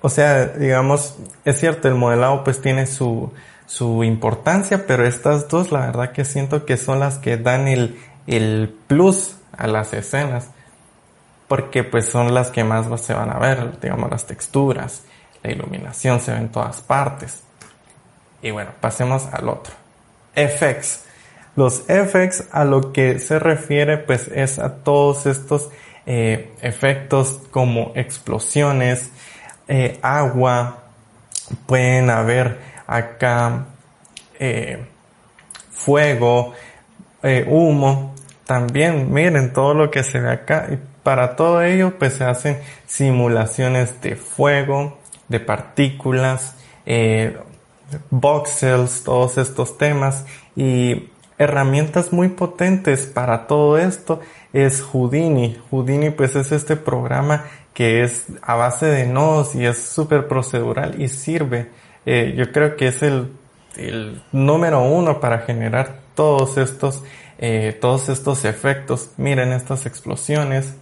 o 0.00 0.08
sea, 0.08 0.46
digamos, 0.46 1.18
es 1.44 1.60
cierto, 1.60 1.86
el 1.86 1.94
modelado 1.94 2.42
pues 2.42 2.60
tiene 2.60 2.88
su, 2.88 3.32
su 3.66 4.02
importancia, 4.02 4.88
pero 4.88 5.06
estas 5.06 5.46
dos 5.46 5.70
la 5.70 5.86
verdad 5.86 6.10
que 6.10 6.24
siento 6.24 6.66
que 6.66 6.76
son 6.76 6.98
las 6.98 7.18
que 7.18 7.36
dan 7.36 7.68
el, 7.68 7.96
el 8.26 8.74
plus 8.88 9.36
a 9.56 9.68
las 9.68 9.92
escenas, 9.92 10.50
porque 11.50 11.82
pues 11.82 12.08
son 12.08 12.32
las 12.32 12.50
que 12.50 12.62
más 12.62 12.86
se 13.00 13.12
van 13.12 13.28
a 13.28 13.40
ver, 13.40 13.80
digamos, 13.80 14.08
las 14.08 14.24
texturas, 14.24 15.02
la 15.42 15.50
iluminación 15.50 16.20
se 16.20 16.30
ve 16.30 16.38
en 16.38 16.48
todas 16.48 16.80
partes. 16.80 17.42
Y 18.40 18.52
bueno, 18.52 18.70
pasemos 18.80 19.26
al 19.32 19.48
otro. 19.48 19.74
FX. 20.36 21.00
Los 21.56 21.82
FX 21.88 22.44
a 22.52 22.64
lo 22.64 22.92
que 22.92 23.18
se 23.18 23.40
refiere 23.40 23.98
pues 23.98 24.28
es 24.28 24.60
a 24.60 24.76
todos 24.76 25.26
estos 25.26 25.70
eh, 26.06 26.52
efectos 26.62 27.40
como 27.50 27.90
explosiones, 27.96 29.10
eh, 29.66 29.98
agua, 30.02 30.84
pueden 31.66 32.10
haber 32.10 32.60
acá 32.86 33.66
eh, 34.38 34.86
fuego, 35.72 36.54
humo, 37.48 38.09
también 38.50 39.14
miren 39.14 39.52
todo 39.52 39.74
lo 39.74 39.92
que 39.92 40.02
se 40.02 40.18
ve 40.18 40.28
acá 40.28 40.66
y 40.72 40.78
para 41.04 41.36
todo 41.36 41.62
ello 41.62 41.96
pues 42.00 42.14
se 42.14 42.24
hacen 42.24 42.58
simulaciones 42.84 44.00
de 44.00 44.16
fuego, 44.16 44.98
de 45.28 45.38
partículas, 45.38 46.56
voxels, 48.10 49.04
todos 49.04 49.38
estos 49.38 49.78
temas 49.78 50.26
y 50.56 51.10
herramientas 51.38 52.12
muy 52.12 52.30
potentes 52.30 53.06
para 53.06 53.46
todo 53.46 53.78
esto 53.78 54.18
es 54.52 54.82
Houdini. 54.82 55.56
Houdini 55.70 56.10
pues 56.10 56.34
es 56.34 56.50
este 56.50 56.74
programa 56.74 57.44
que 57.72 58.02
es 58.02 58.24
a 58.42 58.56
base 58.56 58.86
de 58.86 59.06
nodos 59.06 59.54
y 59.54 59.64
es 59.64 59.80
súper 59.80 60.26
procedural 60.26 61.00
y 61.00 61.06
sirve. 61.06 61.70
Eh, 62.04 62.34
yo 62.36 62.50
creo 62.50 62.74
que 62.74 62.88
es 62.88 63.00
el, 63.04 63.30
número 64.32 64.82
uno 64.82 65.20
para 65.20 65.38
generar 65.38 66.00
todos 66.16 66.58
estos, 66.58 67.04
eh, 67.42 67.76
todos 67.80 68.08
estos 68.10 68.44
efectos. 68.44 69.10
Miren 69.16 69.52
estas 69.52 69.86
explosiones. 69.86 70.74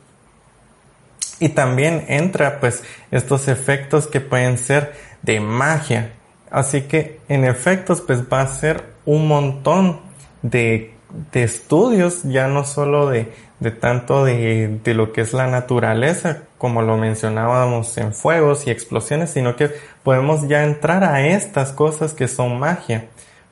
Y 1.40 1.50
también 1.50 2.04
entra 2.08 2.58
pues 2.58 2.82
estos 3.12 3.46
efectos 3.46 4.08
que 4.08 4.20
pueden 4.20 4.58
ser 4.58 4.92
de 5.22 5.38
magia. 5.38 6.12
Así 6.50 6.82
que 6.82 7.20
en 7.28 7.44
efectos 7.44 8.00
pues 8.00 8.24
va 8.24 8.40
a 8.40 8.48
ser 8.48 8.82
un 9.04 9.28
montón 9.28 10.00
de, 10.42 10.94
de 11.32 11.42
estudios, 11.44 12.24
ya 12.24 12.48
no 12.48 12.64
solo 12.64 13.08
de, 13.08 13.32
de 13.60 13.70
tanto 13.70 14.24
de, 14.24 14.80
de, 14.82 14.94
lo 14.94 15.12
que 15.12 15.20
es 15.20 15.32
la 15.32 15.46
naturaleza, 15.46 16.42
como 16.58 16.82
lo 16.82 16.96
mencionábamos 16.96 17.96
en 17.98 18.14
fuegos 18.14 18.66
y 18.66 18.70
explosiones, 18.70 19.30
sino 19.30 19.54
que 19.54 19.70
podemos 20.02 20.48
ya 20.48 20.64
entrar 20.64 21.04
a 21.04 21.26
estas 21.26 21.70
cosas 21.72 22.14
que 22.14 22.28
son 22.28 22.58
magia, 22.58 23.08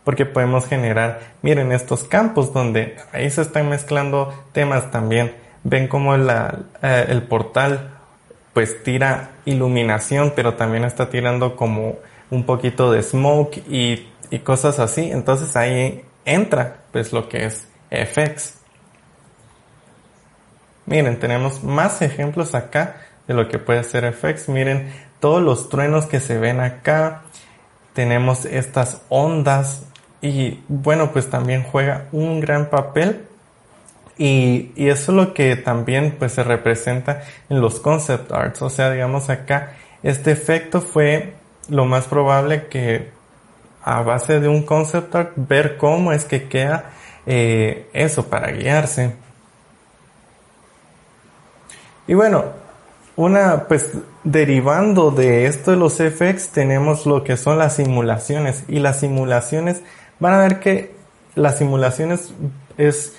porque 0.07 0.25
podemos 0.25 0.69
generar, 0.69 1.19
miren 1.43 1.73
estos 1.73 2.05
campos 2.05 2.53
donde 2.53 2.95
ahí 3.13 3.29
se 3.29 3.43
están 3.43 3.69
mezclando 3.69 4.33
temas 4.53 4.93
también, 4.93 5.35
ven 5.65 5.89
como 5.89 6.15
eh, 6.15 6.49
el 7.09 7.25
portal 7.25 7.91
pues 8.53 8.85
tira 8.85 9.33
iluminación, 9.47 10.33
pero 10.37 10.55
también 10.55 10.85
está 10.85 11.11
tirando 11.11 11.57
como 11.57 11.97
un 12.31 12.47
poquito 12.47 12.93
de 12.93 13.03
smoke 13.03 13.57
y, 13.69 14.09
y 14.31 14.39
cosas 14.45 14.79
así, 14.79 15.11
entonces 15.11 15.57
ahí 15.57 16.05
entra 16.25 16.85
pues 16.93 17.13
lo 17.13 17.29
que 17.29 17.47
es 17.47 17.67
FX. 17.91 18.61
Miren, 20.85 21.19
tenemos 21.19 21.65
más 21.65 22.01
ejemplos 22.01 22.55
acá 22.55 22.99
de 23.27 23.35
lo 23.35 23.49
que 23.49 23.59
puede 23.59 23.83
ser 23.83 24.15
FX. 24.15 24.51
Miren 24.51 24.89
todos 25.19 25.43
los 25.43 25.69
truenos 25.69 26.07
que 26.07 26.21
se 26.21 26.39
ven 26.39 26.61
acá. 26.61 27.23
Tenemos 27.93 28.45
estas 28.45 29.03
ondas 29.09 29.83
y 30.23 30.61
bueno, 30.69 31.13
pues 31.13 31.29
también 31.31 31.63
juega 31.63 32.07
un 32.13 32.41
gran 32.41 32.71
papel. 32.71 33.23
Y, 34.19 34.73
y 34.77 34.89
eso 34.89 35.13
es 35.13 35.17
lo 35.17 35.35
que 35.35 35.57
también 35.57 36.17
pues 36.19 36.33
se 36.33 36.43
representa 36.43 37.23
en 37.51 37.61
los 37.61 37.81
concept 37.81 38.33
arts. 38.33 38.63
O 38.63 38.71
sea, 38.71 38.91
digamos 38.91 39.29
acá, 39.29 39.73
este 40.03 40.31
efecto 40.31 40.81
fue 40.81 41.35
lo 41.69 41.85
más 41.85 42.07
probable 42.07 42.67
que 42.69 43.11
a 43.83 44.03
base 44.03 44.41
de 44.41 44.49
un 44.49 44.63
concept 44.63 45.15
art 45.15 45.33
ver 45.37 45.77
cómo 45.77 46.13
es 46.13 46.25
que 46.25 46.49
queda 46.49 46.91
eh, 47.27 47.89
eso 47.93 48.29
para 48.29 48.51
guiarse. 48.51 49.15
Y 52.09 52.15
bueno, 52.15 52.45
una, 53.17 53.65
pues 53.65 53.93
derivando 54.25 55.11
de 55.11 55.47
esto 55.47 55.71
de 55.71 55.77
los 55.77 55.95
FX 55.97 56.51
tenemos 56.51 57.07
lo 57.07 57.25
que 57.25 57.37
son 57.37 57.59
las 57.59 57.77
simulaciones 57.77 58.65
y 58.69 58.79
las 58.79 59.01
simulaciones 59.01 59.83
van 60.19 60.35
a 60.35 60.39
ver 60.39 60.61
que 60.61 60.95
las 61.35 61.59
simulaciones 61.59 62.33
es 62.77 63.15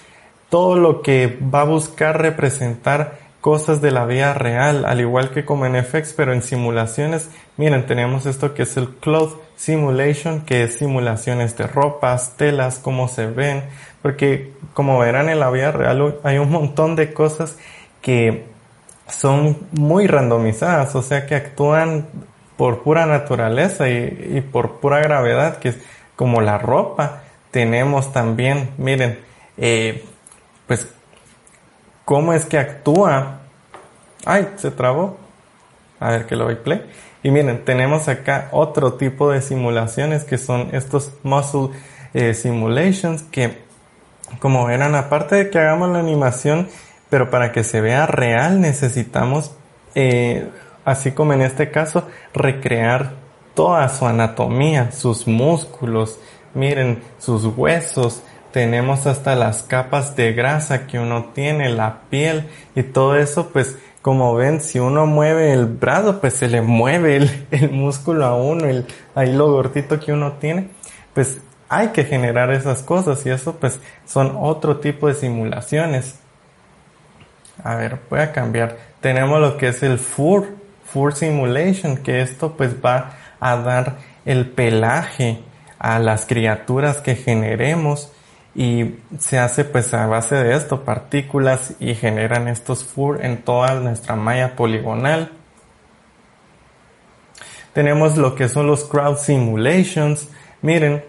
todo 0.50 0.76
lo 0.76 1.02
que 1.02 1.38
va 1.54 1.62
a 1.62 1.66
buscar 1.66 2.22
representar 2.22 3.20
cosas 3.42 3.82
de 3.82 3.92
la 3.92 4.06
vida 4.06 4.34
real, 4.34 4.86
al 4.86 5.00
igual 5.00 5.32
que 5.32 5.46
como 5.46 5.66
en 5.66 5.82
FX, 5.84 6.14
pero 6.14 6.34
en 6.34 6.42
simulaciones, 6.42 7.30
miren, 7.56 7.86
tenemos 7.86 8.26
esto 8.26 8.54
que 8.54 8.64
es 8.64 8.76
el 8.78 8.90
Cloth 8.96 9.40
Simulation, 9.56 10.42
que 10.42 10.64
es 10.64 10.78
simulaciones 10.80 11.56
de 11.56 11.68
ropas, 11.68 12.36
telas, 12.36 12.80
cómo 12.80 13.08
se 13.08 13.28
ven, 13.28 13.64
porque 14.02 14.54
como 14.74 15.00
verán 15.00 15.30
en 15.30 15.40
la 15.40 15.50
vida 15.50 15.72
real 15.72 16.20
hay 16.24 16.40
un 16.40 16.52
montón 16.52 16.96
de 16.96 17.14
cosas 17.14 17.58
que 18.02 18.46
son 19.08 19.58
muy 19.72 20.08
randomizadas, 20.08 20.96
o 20.96 21.02
sea 21.02 21.26
que 21.26 21.36
actúan 21.36 22.08
por 22.58 22.84
pura 22.84 23.06
naturaleza 23.06 23.88
y, 23.90 24.42
por 24.52 24.80
pura 24.80 25.00
gravedad, 25.00 25.58
que 25.60 25.76
como 26.18 26.42
la 26.42 26.58
ropa. 26.58 27.22
Tenemos 27.52 28.12
también, 28.12 28.72
miren, 28.78 29.20
eh, 29.56 30.04
pues, 30.68 30.90
cómo 32.04 32.34
es 32.34 32.46
que 32.46 32.58
actúa. 32.58 33.40
Ay, 34.26 34.50
se 34.58 34.72
trabó. 34.72 35.18
A 36.02 36.12
ver 36.12 36.26
que 36.26 36.36
lo 36.36 36.44
voy 36.44 36.56
play. 36.56 36.86
Y 37.24 37.32
miren, 37.32 37.64
tenemos 37.64 38.10
acá 38.10 38.50
otro 38.52 38.94
tipo 38.94 39.32
de 39.32 39.42
simulaciones 39.42 40.26
que 40.26 40.38
son 40.38 40.70
estos 40.74 41.14
muscle 41.24 41.70
eh, 42.14 42.34
simulations 42.34 43.24
que, 43.24 43.60
como 44.40 44.66
verán, 44.66 44.96
aparte 44.96 45.36
de 45.36 45.50
que 45.50 45.60
hagamos 45.60 45.90
la 45.90 46.00
animación, 46.00 46.68
pero 47.10 47.30
para 47.30 47.52
que 47.52 47.64
se 47.64 47.82
vea 47.82 48.06
real 48.06 48.62
necesitamos, 48.62 49.56
eh, 49.96 50.48
así 50.86 51.12
como 51.12 51.34
en 51.34 51.42
este 51.42 51.72
caso, 51.72 52.08
recrear 52.34 53.14
toda 53.58 53.89
su 53.89 54.06
anatomía, 54.06 54.91
sus 54.91 55.26
músculos, 55.26 56.20
miren, 56.54 57.02
sus 57.17 57.43
huesos, 57.43 58.22
tenemos 58.52 59.08
hasta 59.08 59.36
las 59.36 59.63
capas 59.63 60.15
de 60.15 60.32
grasa 60.34 60.86
que 60.86 61.00
uno 61.00 61.32
tiene, 61.34 61.70
la 61.70 62.02
piel 62.12 62.48
y 62.76 62.84
todo 62.84 63.17
eso, 63.17 63.50
pues 63.50 63.76
como 64.04 64.36
ven, 64.36 64.62
si 64.62 64.78
uno 64.78 65.08
mueve 65.08 65.54
el 65.54 65.65
brazo, 65.65 66.22
pues 66.22 66.36
se 66.36 66.48
le 66.50 66.62
mueve 66.62 67.17
el, 67.52 67.72
músculo 67.72 68.26
a 68.28 68.36
uno, 68.36 68.67
el, 68.67 68.86
ahí 69.15 69.34
lo 69.34 69.52
gordito 69.52 70.00
que 70.00 70.13
uno 70.13 70.34
tiene, 70.34 70.70
pues 71.15 71.39
hay 71.67 71.88
que 71.88 72.04
generar 72.04 72.52
esas 72.52 72.84
cosas 72.84 73.26
y 73.26 73.32
eso 73.32 73.56
pues 73.56 73.80
son 74.06 74.38
otro 74.39 74.78
tipo 74.78 75.08
de 75.08 75.15
simulaciones. 75.15 76.20
A 77.63 77.74
ver, 77.74 77.98
voy 78.08 78.20
a 78.20 78.32
cambiar. 78.32 78.78
Tenemos 79.02 79.41
lo 79.41 79.58
que 79.58 79.70
es 79.70 79.82
el 79.82 79.98
FUR, 79.98 80.46
FUR 80.86 81.15
Simulation, 81.15 81.98
que 81.98 82.22
esto 82.22 82.56
pues 82.56 82.76
va 82.86 83.17
a 83.39 83.58
dar 83.58 83.97
el 84.26 84.50
pelaje 84.50 85.39
a 85.80 86.00
las 86.00 86.26
criaturas 86.26 86.97
que 86.97 87.15
generemos 87.15 88.12
y 88.56 88.95
se 89.19 89.38
hace 89.38 89.63
pues 89.65 89.93
a 89.93 90.08
base 90.08 90.36
de 90.36 90.56
esto, 90.56 90.84
partículas 90.84 91.76
y 91.80 91.93
generan 91.93 92.47
estos 92.47 92.84
FUR 92.84 93.23
en 93.23 93.43
toda 93.43 93.76
nuestra 93.76 94.15
malla 94.15 94.56
poligonal. 94.56 95.32
Tenemos 97.73 98.17
lo 98.17 98.34
que 98.34 98.50
son 98.50 98.65
los 98.65 98.86
crowd 98.86 99.17
simulations. 99.17 100.30
Miren, 100.63 101.06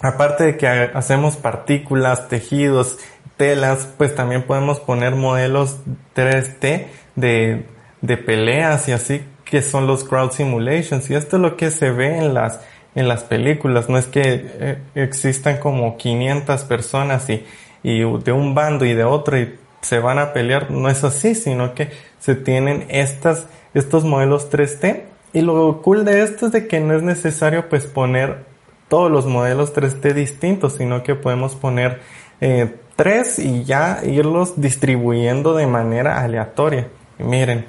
aparte 0.00 0.44
de 0.44 0.56
que 0.56 0.68
hacemos 0.68 1.36
partículas, 1.36 2.28
tejidos 2.28 2.98
telas, 3.36 3.88
pues 3.98 4.14
también 4.14 4.44
podemos 4.44 4.78
poner 4.78 5.16
modelos 5.16 5.78
3D 6.14 6.86
de, 7.16 7.66
de 8.02 8.16
peleas 8.16 8.88
y 8.88 8.92
así 8.92 9.24
que 9.50 9.62
son 9.62 9.86
los 9.86 10.04
crowd 10.04 10.30
simulations. 10.30 11.10
Y 11.10 11.14
esto 11.14 11.36
es 11.36 11.42
lo 11.42 11.56
que 11.56 11.70
se 11.70 11.90
ve 11.90 12.18
en 12.18 12.34
las 12.34 12.60
en 12.94 13.08
las 13.08 13.24
películas. 13.24 13.88
No 13.88 13.98
es 13.98 14.06
que 14.06 14.22
eh, 14.24 14.78
existan 14.94 15.58
como 15.58 15.96
500 15.96 16.64
personas 16.64 17.28
y, 17.30 17.44
y 17.82 18.00
de 18.00 18.32
un 18.32 18.54
bando 18.54 18.84
y 18.84 18.94
de 18.94 19.04
otro 19.04 19.38
y 19.38 19.54
se 19.80 19.98
van 19.98 20.18
a 20.18 20.32
pelear. 20.32 20.70
No 20.70 20.88
es 20.88 21.02
así 21.04 21.34
sino 21.34 21.74
que 21.74 21.90
se 22.20 22.36
tienen 22.36 22.86
estas 22.88 23.46
estos 23.74 24.04
modelos 24.04 24.50
3D 24.50 25.02
y 25.32 25.42
lo 25.42 25.80
cool 25.82 26.04
de 26.04 26.22
esto 26.22 26.46
es 26.46 26.52
de 26.52 26.66
que 26.66 26.80
no 26.80 26.94
es 26.94 27.02
necesario 27.02 27.68
pues 27.68 27.86
poner 27.86 28.44
todos 28.88 29.10
los 29.10 29.26
modelos 29.26 29.72
3D 29.72 30.12
distintos 30.12 30.74
sino 30.74 31.04
que 31.04 31.14
podemos 31.14 31.54
poner 31.54 32.00
eh, 32.40 32.74
tres 32.96 33.38
y 33.38 33.62
ya 33.62 34.00
irlos 34.04 34.60
distribuyendo 34.60 35.54
de 35.54 35.66
manera 35.66 36.20
aleatoria. 36.20 36.88
miren, 37.18 37.64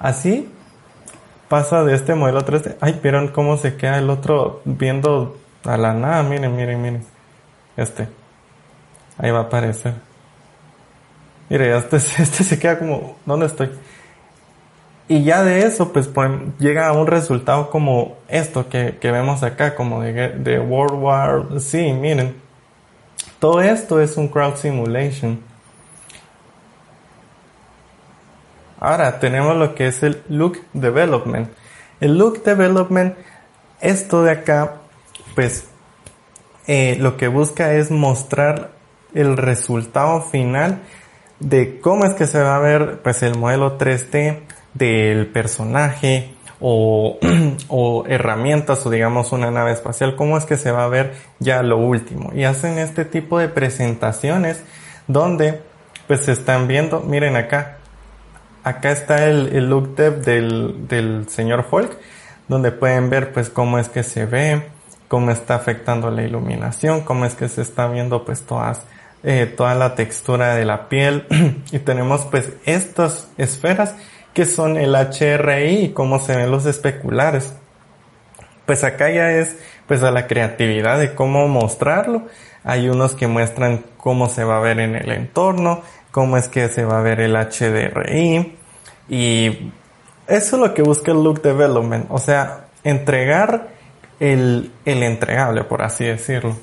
así 0.00 0.48
pasa 1.48 1.84
de 1.84 1.94
este 1.94 2.14
modelo 2.14 2.44
3D. 2.44 2.76
Ay, 2.80 3.00
vieron 3.02 3.28
cómo 3.28 3.56
se 3.56 3.76
queda 3.76 3.98
el 3.98 4.10
otro 4.10 4.62
viendo 4.64 5.36
a 5.64 5.76
la 5.76 5.94
nada. 5.94 6.22
Miren, 6.22 6.54
miren, 6.54 6.82
miren. 6.82 7.04
Este. 7.76 8.08
Ahí 9.18 9.30
va 9.30 9.40
a 9.40 9.42
aparecer. 9.42 9.94
Mire, 11.48 11.76
este, 11.76 11.96
este 12.22 12.44
se 12.44 12.58
queda 12.58 12.78
como, 12.78 13.16
¿dónde 13.24 13.46
estoy? 13.46 13.70
Y 15.08 15.22
ya 15.22 15.44
de 15.44 15.64
eso, 15.64 15.92
pues, 15.92 16.08
pues 16.08 16.30
llega 16.58 16.88
a 16.88 16.92
un 16.92 17.06
resultado 17.06 17.70
como 17.70 18.16
esto 18.28 18.68
que, 18.68 18.98
que 19.00 19.12
vemos 19.12 19.44
acá, 19.44 19.76
como 19.76 20.02
de, 20.02 20.58
World 20.58 21.00
War 21.00 21.60
C, 21.60 21.92
miren. 21.92 22.34
Todo 23.38 23.60
esto 23.60 24.00
es 24.00 24.16
un 24.16 24.28
crowd 24.28 24.56
simulation. 24.56 25.40
Ahora 28.78 29.18
tenemos 29.18 29.56
lo 29.56 29.74
que 29.74 29.88
es 29.88 30.02
el 30.02 30.22
look 30.28 30.58
development. 30.72 31.48
El 32.00 32.18
look 32.18 32.42
development, 32.42 33.14
esto 33.80 34.22
de 34.22 34.32
acá, 34.32 34.76
pues 35.34 35.68
eh, 36.66 36.96
lo 37.00 37.16
que 37.16 37.28
busca 37.28 37.72
es 37.74 37.90
mostrar 37.90 38.70
el 39.14 39.36
resultado 39.36 40.20
final 40.20 40.82
de 41.40 41.80
cómo 41.80 42.04
es 42.04 42.14
que 42.14 42.26
se 42.26 42.42
va 42.42 42.56
a 42.56 42.60
ver 42.60 43.00
pues 43.02 43.22
el 43.22 43.38
modelo 43.38 43.78
3D 43.78 44.40
del 44.74 45.26
personaje 45.28 46.34
o, 46.60 47.18
o, 47.68 48.04
herramientas 48.06 48.84
o 48.86 48.90
digamos 48.90 49.32
una 49.32 49.50
nave 49.50 49.72
espacial, 49.72 50.16
cómo 50.16 50.36
es 50.36 50.44
que 50.44 50.56
se 50.56 50.70
va 50.70 50.84
a 50.84 50.88
ver 50.88 51.14
ya 51.38 51.62
lo 51.62 51.78
último. 51.78 52.32
Y 52.34 52.44
hacen 52.44 52.78
este 52.78 53.04
tipo 53.04 53.38
de 53.38 53.48
presentaciones 53.48 54.62
donde 55.06 55.60
pues 56.06 56.20
se 56.20 56.32
están 56.32 56.68
viendo, 56.68 57.00
miren 57.00 57.36
acá, 57.36 57.78
acá 58.66 58.90
está 58.90 59.26
el, 59.26 59.70
look 59.70 59.94
dev 59.94 60.24
del, 60.24 60.88
del 60.88 61.28
señor 61.28 61.62
Folk, 61.62 61.96
donde 62.48 62.72
pueden 62.72 63.08
ver 63.10 63.32
pues 63.32 63.48
cómo 63.48 63.78
es 63.78 63.88
que 63.88 64.02
se 64.02 64.26
ve, 64.26 64.60
cómo 65.06 65.30
está 65.30 65.54
afectando 65.54 66.10
la 66.10 66.24
iluminación, 66.24 67.02
cómo 67.02 67.26
es 67.26 67.36
que 67.36 67.48
se 67.48 67.62
está 67.62 67.86
viendo 67.86 68.24
pues 68.24 68.42
todas, 68.42 68.82
eh, 69.22 69.46
toda 69.46 69.76
la 69.76 69.94
textura 69.94 70.56
de 70.56 70.64
la 70.64 70.88
piel 70.88 71.26
y 71.70 71.78
tenemos 71.78 72.22
pues 72.24 72.48
estas 72.64 73.28
esferas 73.38 73.94
que 74.34 74.44
son 74.44 74.76
el 74.76 74.96
HRI 74.96 75.84
y 75.84 75.92
cómo 75.92 76.18
se 76.18 76.34
ven 76.34 76.50
los 76.50 76.66
especulares. 76.66 77.54
Pues 78.66 78.82
acá 78.82 79.10
ya 79.10 79.30
es 79.30 79.56
pues 79.86 80.02
a 80.02 80.10
la 80.10 80.26
creatividad 80.26 80.98
de 80.98 81.14
cómo 81.14 81.46
mostrarlo. 81.46 82.26
Hay 82.64 82.88
unos 82.88 83.14
que 83.14 83.28
muestran 83.28 83.84
cómo 83.96 84.28
se 84.28 84.42
va 84.42 84.56
a 84.56 84.60
ver 84.60 84.80
en 84.80 84.96
el 84.96 85.12
entorno, 85.12 85.82
cómo 86.16 86.38
es 86.38 86.48
que 86.48 86.70
se 86.70 86.82
va 86.82 87.00
a 87.00 87.02
ver 87.02 87.20
el 87.20 87.36
HDRI 87.36 88.56
y 89.06 89.70
eso 90.26 90.56
es 90.56 90.62
lo 90.62 90.72
que 90.72 90.80
busca 90.80 91.12
el 91.12 91.22
look 91.22 91.42
development, 91.42 92.06
o 92.08 92.16
sea, 92.16 92.68
entregar 92.84 93.68
el, 94.18 94.72
el 94.86 95.02
entregable, 95.02 95.64
por 95.64 95.82
así 95.82 96.06
decirlo. 96.06 96.56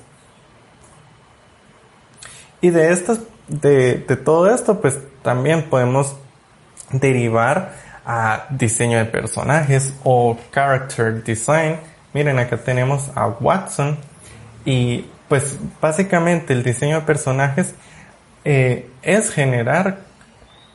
Y 2.62 2.72
de 2.72 2.94
estas, 2.94 3.20
de, 3.48 3.98
de 3.98 4.16
todo 4.16 4.50
esto, 4.50 4.82
pues 4.82 4.98
también 5.22 5.70
podemos 5.70 6.16
derivar 6.90 7.76
a 8.08 8.48
diseño 8.50 8.98
de 8.98 9.06
personajes 9.06 9.94
o 10.04 10.36
character 10.52 11.24
design. 11.24 11.78
Miren, 12.12 12.40
acá 12.40 12.58
tenemos 12.58 13.12
a 13.14 13.28
Watson 13.28 14.00
y 14.66 15.06
pues 15.30 15.60
básicamente 15.80 16.54
el 16.54 16.64
diseño 16.64 17.02
de 17.02 17.06
personajes 17.06 17.76
eh, 18.46 18.90
es 19.02 19.32
generar 19.32 20.00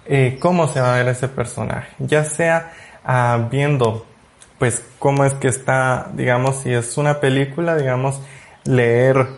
eh, 0.07 0.39
cómo 0.41 0.69
se 0.69 0.81
va 0.81 0.95
a 0.95 0.99
ver 0.99 1.09
ese 1.09 1.29
personaje, 1.29 1.95
ya 1.99 2.25
sea 2.25 2.73
ah, 3.05 3.49
viendo 3.51 4.07
pues 4.59 4.83
cómo 4.99 5.25
es 5.25 5.35
que 5.35 5.49
está, 5.49 6.11
digamos, 6.15 6.57
si 6.63 6.73
es 6.73 6.99
una 6.99 7.21
película, 7.21 7.77
digamos, 7.77 8.21
leer 8.65 9.29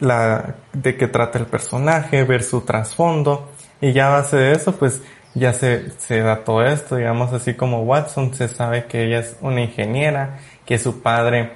la, 0.00 0.56
de 0.72 0.96
qué 0.96 1.06
trata 1.06 1.38
el 1.38 1.46
personaje, 1.46 2.24
ver 2.24 2.42
su 2.42 2.62
trasfondo, 2.62 3.50
y 3.80 3.92
ya 3.92 4.08
a 4.08 4.20
base 4.20 4.36
de 4.36 4.52
eso, 4.52 4.74
pues 4.76 5.00
ya 5.34 5.52
se, 5.52 5.90
se 5.98 6.20
da 6.20 6.44
todo 6.44 6.64
esto, 6.64 6.96
digamos, 6.96 7.32
así 7.32 7.54
como 7.54 7.82
Watson 7.82 8.34
se 8.34 8.48
sabe 8.48 8.86
que 8.86 9.04
ella 9.04 9.20
es 9.20 9.36
una 9.40 9.60
ingeniera, 9.62 10.38
que 10.66 10.78
su 10.78 11.02
padre 11.02 11.52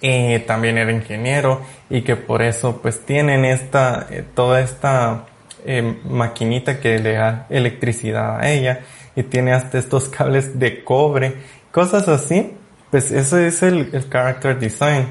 eh, 0.00 0.44
también 0.46 0.78
era 0.78 0.92
ingeniero 0.92 1.62
y 1.90 2.02
que 2.02 2.14
por 2.14 2.42
eso 2.42 2.80
pues 2.80 3.04
tienen 3.04 3.44
esta, 3.44 4.06
eh, 4.10 4.24
toda 4.34 4.60
esta 4.60 5.26
eh, 5.64 5.98
maquinita 6.04 6.80
que 6.80 6.98
le 6.98 7.14
da 7.14 7.46
electricidad 7.50 8.40
a 8.40 8.50
ella 8.50 8.80
y 9.16 9.22
tiene 9.24 9.52
hasta 9.52 9.78
estos 9.78 10.08
cables 10.08 10.58
de 10.58 10.84
cobre, 10.84 11.34
cosas 11.72 12.08
así, 12.08 12.56
pues 12.90 13.10
eso 13.10 13.38
es 13.38 13.62
el, 13.62 13.90
el 13.92 14.08
character 14.08 14.58
design. 14.58 15.06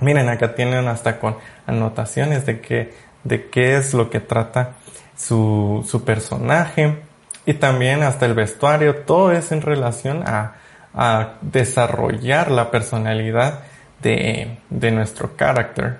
Miren, 0.00 0.28
acá 0.28 0.54
tienen 0.54 0.88
hasta 0.88 1.18
con 1.18 1.36
anotaciones 1.66 2.46
de 2.46 2.60
que, 2.60 2.92
de 3.22 3.48
qué 3.48 3.76
es 3.76 3.94
lo 3.94 4.10
que 4.10 4.20
trata 4.20 4.76
su, 5.16 5.84
su 5.88 6.04
personaje 6.04 6.98
y 7.46 7.54
también 7.54 8.02
hasta 8.02 8.26
el 8.26 8.34
vestuario, 8.34 8.96
todo 8.96 9.32
es 9.32 9.52
en 9.52 9.60
relación 9.60 10.22
a, 10.26 10.54
a 10.94 11.34
desarrollar 11.42 12.50
la 12.50 12.70
personalidad 12.70 13.60
de, 14.02 14.58
de 14.70 14.90
nuestro 14.90 15.36
carácter. 15.36 15.98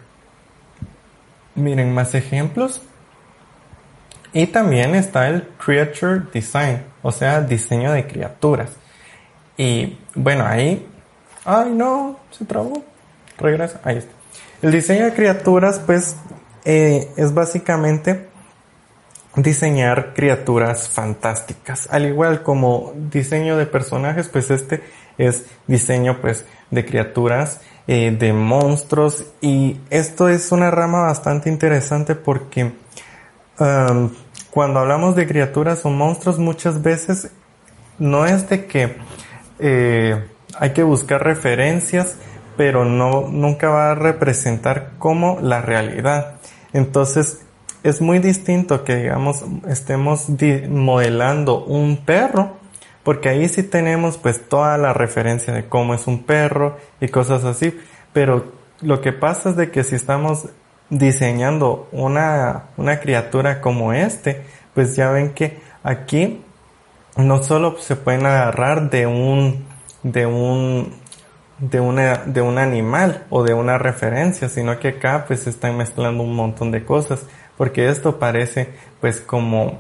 Miren 1.55 1.94
más 1.94 2.14
ejemplos. 2.14 2.83
Y 4.35 4.49
también 4.49 4.97
está 4.97 5.29
el 5.29 5.47
Creature 5.64 6.25
Design, 6.33 6.83
o 7.03 7.12
sea, 7.12 7.40
diseño 7.40 7.92
de 7.92 8.05
criaturas. 8.07 8.70
Y 9.57 9.97
bueno, 10.14 10.44
ahí... 10.44 10.85
Ay, 11.44 11.70
no, 11.70 12.18
se 12.31 12.44
trabó. 12.44 12.85
Regresa, 13.38 13.81
ahí 13.85 13.99
está. 13.99 14.12
El 14.61 14.73
diseño 14.73 15.05
de 15.05 15.14
criaturas, 15.14 15.81
pues, 15.87 16.16
eh, 16.64 17.12
es 17.16 17.33
básicamente 17.33 18.27
diseñar 19.37 20.14
criaturas 20.14 20.88
fantásticas. 20.88 21.88
Al 21.92 22.07
igual 22.07 22.42
como 22.42 22.92
diseño 22.97 23.57
de 23.57 23.66
personajes, 23.66 24.29
pues 24.29 24.51
este 24.51 24.83
es 25.16 25.44
diseño, 25.68 26.20
pues, 26.20 26.44
de 26.73 26.85
criaturas, 26.85 27.61
eh, 27.87 28.16
de 28.18 28.33
monstruos. 28.33 29.27
Y 29.40 29.79
esto 29.90 30.29
es 30.29 30.51
una 30.51 30.73
rama 30.73 31.03
bastante 31.03 31.49
interesante 31.51 32.16
porque 32.16 32.73
um, 33.61 34.11
cuando 34.55 34.79
hablamos 34.79 35.17
de 35.17 35.27
criaturas 35.27 35.85
o 35.85 35.90
monstruos 35.90 36.38
muchas 36.38 36.81
veces 36.81 37.33
no 37.99 38.25
es 38.25 38.49
de 38.49 38.67
que 38.67 38.95
eh, 39.59 40.29
hay 40.57 40.71
que 40.71 40.85
buscar 40.85 41.25
referencias, 41.25 42.19
pero 42.57 42.85
no, 42.85 43.27
nunca 43.29 43.69
va 43.69 43.90
a 43.90 43.95
representar 43.97 44.93
como 44.99 45.40
la 45.40 45.61
realidad. 45.61 46.37
Entonces, 46.73 47.45
es 47.83 48.01
muy 48.01 48.21
distinto 48.21 48.85
que, 48.85 48.95
digamos, 48.95 49.45
estemos 49.67 50.27
modelando 50.69 51.64
un 51.64 51.97
perro, 52.05 52.57
porque 53.03 53.31
ahí 53.31 53.49
sí 53.49 53.64
tenemos 53.64 54.19
pues 54.19 54.49
toda 54.49 54.79
la 54.79 54.93
referencia 54.93 55.53
de 55.53 55.64
cómo 55.64 55.95
es 55.95 56.07
un 56.07 56.23
perro 56.23 56.77
y 57.01 57.09
cosas 57.09 57.45
así, 57.45 57.77
pero 58.12 58.53
lo 58.83 59.01
que 59.01 59.12
pasa 59.12 59.51
es 59.51 59.57
de 59.57 59.73
que 59.73 59.83
si 59.83 59.97
estamos 59.97 60.47
diseñando 60.90 61.88
una, 61.92 62.64
una 62.77 63.01
criatura 63.01 63.61
como 63.61 63.92
este, 63.92 64.42
pues 64.75 64.97
ya 64.97 65.11
ven 65.11 65.35
que 65.35 65.59
aquí 65.83 66.42
no 67.16 67.42
solo 67.42 67.77
se 67.79 67.97
pueden 67.97 68.27
agarrar 68.27 68.90
de 68.90 69.07
un, 69.07 69.64
de 70.03 70.27
un, 70.27 70.94
de 71.59 71.81
una, 71.81 72.16
de 72.27 72.40
un 72.40 72.59
animal 72.59 73.25
o 73.31 73.42
de 73.42 73.55
una 73.55 73.79
referencia, 73.79 74.49
sino 74.49 74.79
que 74.79 74.88
acá 74.88 75.25
pues 75.27 75.40
se 75.40 75.51
están 75.51 75.77
mezclando 75.77 76.23
un 76.23 76.35
montón 76.35 76.70
de 76.70 76.85
cosas, 76.85 77.20
porque 77.57 77.88
esto 77.88 78.18
parece 78.18 78.70
pues 79.01 79.20
como, 79.20 79.79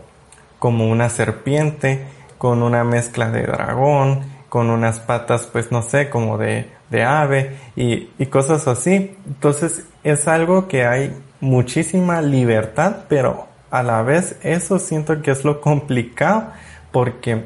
como 0.58 0.88
una 0.88 1.08
serpiente 1.08 2.06
con 2.38 2.62
una 2.62 2.84
mezcla 2.84 3.30
de 3.30 3.42
dragón, 3.42 4.22
con 4.48 4.70
unas 4.70 5.00
patas 5.00 5.48
pues 5.50 5.72
no 5.72 5.82
sé, 5.82 6.08
como 6.10 6.38
de, 6.38 6.70
de 6.94 7.04
ave 7.04 7.56
y, 7.76 8.08
y 8.18 8.26
cosas 8.26 8.66
así. 8.68 9.16
Entonces 9.26 9.84
es 10.04 10.28
algo 10.28 10.68
que 10.68 10.86
hay 10.86 11.14
muchísima 11.40 12.22
libertad, 12.22 13.04
pero 13.08 13.48
a 13.70 13.82
la 13.82 14.02
vez 14.02 14.36
eso 14.42 14.78
siento 14.78 15.20
que 15.20 15.32
es 15.32 15.44
lo 15.44 15.60
complicado 15.60 16.52
porque 16.92 17.44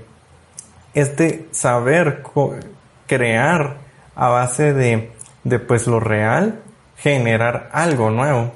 es 0.95 1.17
de 1.17 1.49
saber 1.53 2.23
crear 3.07 3.79
a 4.15 4.29
base 4.29 4.75
de, 4.75 5.11
de 5.45 5.59
pues 5.59 5.87
lo 5.87 6.01
real, 6.01 6.61
generar 6.99 7.71
algo 7.73 8.11
nuevo. 8.11 8.53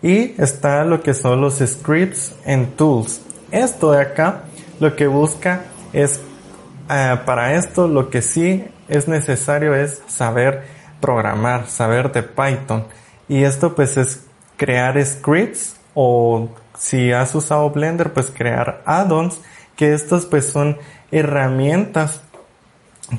Y 0.00 0.40
está 0.40 0.84
lo 0.84 1.02
que 1.02 1.14
son 1.14 1.40
los 1.40 1.58
scripts 1.58 2.34
and 2.46 2.76
tools. 2.76 3.20
Esto 3.50 3.92
de 3.92 4.02
acá 4.02 4.44
lo 4.80 4.96
que 4.96 5.06
busca 5.06 5.64
es, 5.92 6.20
eh, 6.94 7.18
para 7.24 7.54
esto 7.54 7.88
lo 7.88 8.10
que 8.10 8.22
sí 8.22 8.64
es 8.88 9.08
necesario 9.08 9.74
es 9.74 10.02
saber 10.06 10.62
programar, 11.00 11.66
saber 11.66 12.12
de 12.12 12.22
Python. 12.22 12.86
Y 13.28 13.42
esto 13.44 13.74
pues 13.74 13.96
es 13.96 14.24
crear 14.56 15.04
scripts 15.04 15.76
o 15.94 16.48
si 16.78 17.12
has 17.12 17.34
usado 17.34 17.70
Blender 17.70 18.12
pues 18.12 18.30
crear 18.30 18.82
add-ons 18.84 19.40
que 19.76 19.92
estos 19.92 20.26
pues 20.26 20.48
son 20.48 20.78
herramientas 21.10 22.20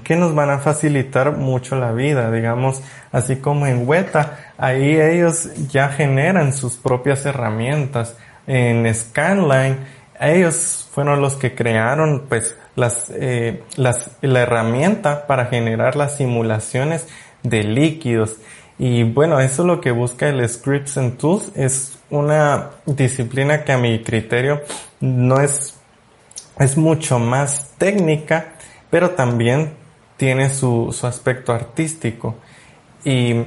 que 0.04 0.16
nos 0.16 0.34
van 0.34 0.50
a 0.50 0.60
facilitar 0.60 1.34
mucho 1.34 1.76
la 1.76 1.92
vida, 1.92 2.32
digamos, 2.32 2.82
así 3.12 3.36
como 3.36 3.68
en 3.68 3.88
Weta, 3.88 4.54
ahí 4.58 5.00
ellos 5.00 5.50
ya 5.70 5.90
generan 5.90 6.54
sus 6.54 6.76
propias 6.76 7.26
herramientas. 7.26 8.16
En 8.48 8.92
Scanline 8.94 9.78
ellos 10.20 10.88
fueron 10.92 11.22
los 11.22 11.36
que 11.36 11.56
crearon 11.56 12.26
pues 12.28 12.56
eh, 12.78 13.64
las, 13.78 14.12
la 14.22 14.42
herramienta 14.42 15.28
para 15.28 15.46
generar 15.46 15.96
las 15.96 16.18
simulaciones 16.18 17.08
de 17.44 17.64
líquidos. 17.64 18.38
Y 18.78 19.04
bueno, 19.04 19.40
eso 19.40 19.62
es 19.62 19.68
lo 19.68 19.82
que 19.82 19.92
busca 19.92 20.28
el 20.28 20.48
Scripts 20.48 20.98
and 20.98 21.18
Tools. 21.18 21.52
Es 21.56 21.98
una 22.10 22.72
disciplina 22.86 23.64
que 23.64 23.72
a 23.72 23.78
mi 23.78 24.04
criterio 24.04 24.62
no 25.00 25.40
es, 25.40 25.76
es 26.60 26.78
mucho 26.78 27.20
más 27.20 27.74
técnica, 27.78 28.54
pero 28.90 29.12
también 29.12 29.74
tiene 30.18 30.50
su, 30.50 30.94
su 30.98 31.08
aspecto 31.08 31.54
artístico. 31.54 32.36
Y 33.06 33.44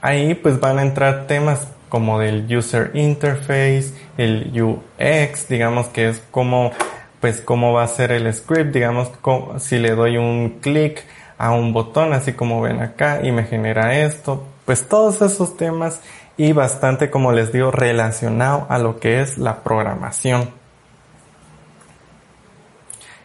ahí 0.00 0.34
pues 0.34 0.60
van 0.60 0.78
a 0.78 0.82
entrar 0.82 1.26
temas 1.26 1.66
como 1.88 2.18
del 2.18 2.46
user 2.54 2.90
interface, 2.94 3.92
el 4.16 4.52
UX, 4.62 5.48
digamos 5.48 5.88
que 5.88 6.08
es 6.08 6.22
como 6.30 6.72
pues 7.20 7.40
cómo 7.40 7.72
va 7.72 7.84
a 7.84 7.88
ser 7.88 8.12
el 8.12 8.32
script, 8.32 8.72
digamos 8.72 9.10
si 9.58 9.78
le 9.78 9.94
doy 9.94 10.16
un 10.16 10.60
clic 10.60 11.04
a 11.36 11.52
un 11.52 11.72
botón 11.72 12.12
así 12.12 12.32
como 12.32 12.60
ven 12.60 12.80
acá 12.80 13.20
y 13.22 13.32
me 13.32 13.44
genera 13.44 13.98
esto, 14.00 14.44
pues 14.64 14.88
todos 14.88 15.22
esos 15.22 15.56
temas 15.56 16.00
y 16.36 16.52
bastante 16.52 17.10
como 17.10 17.32
les 17.32 17.52
digo 17.52 17.70
relacionado 17.70 18.66
a 18.68 18.78
lo 18.78 19.00
que 19.00 19.20
es 19.20 19.38
la 19.38 19.62
programación. 19.62 20.50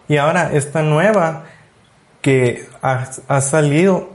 Y 0.08 0.18
ahora 0.18 0.52
esta 0.54 0.82
nueva 0.82 1.44
que 2.22 2.68
ha, 2.82 3.08
ha 3.28 3.42
salido 3.42 4.10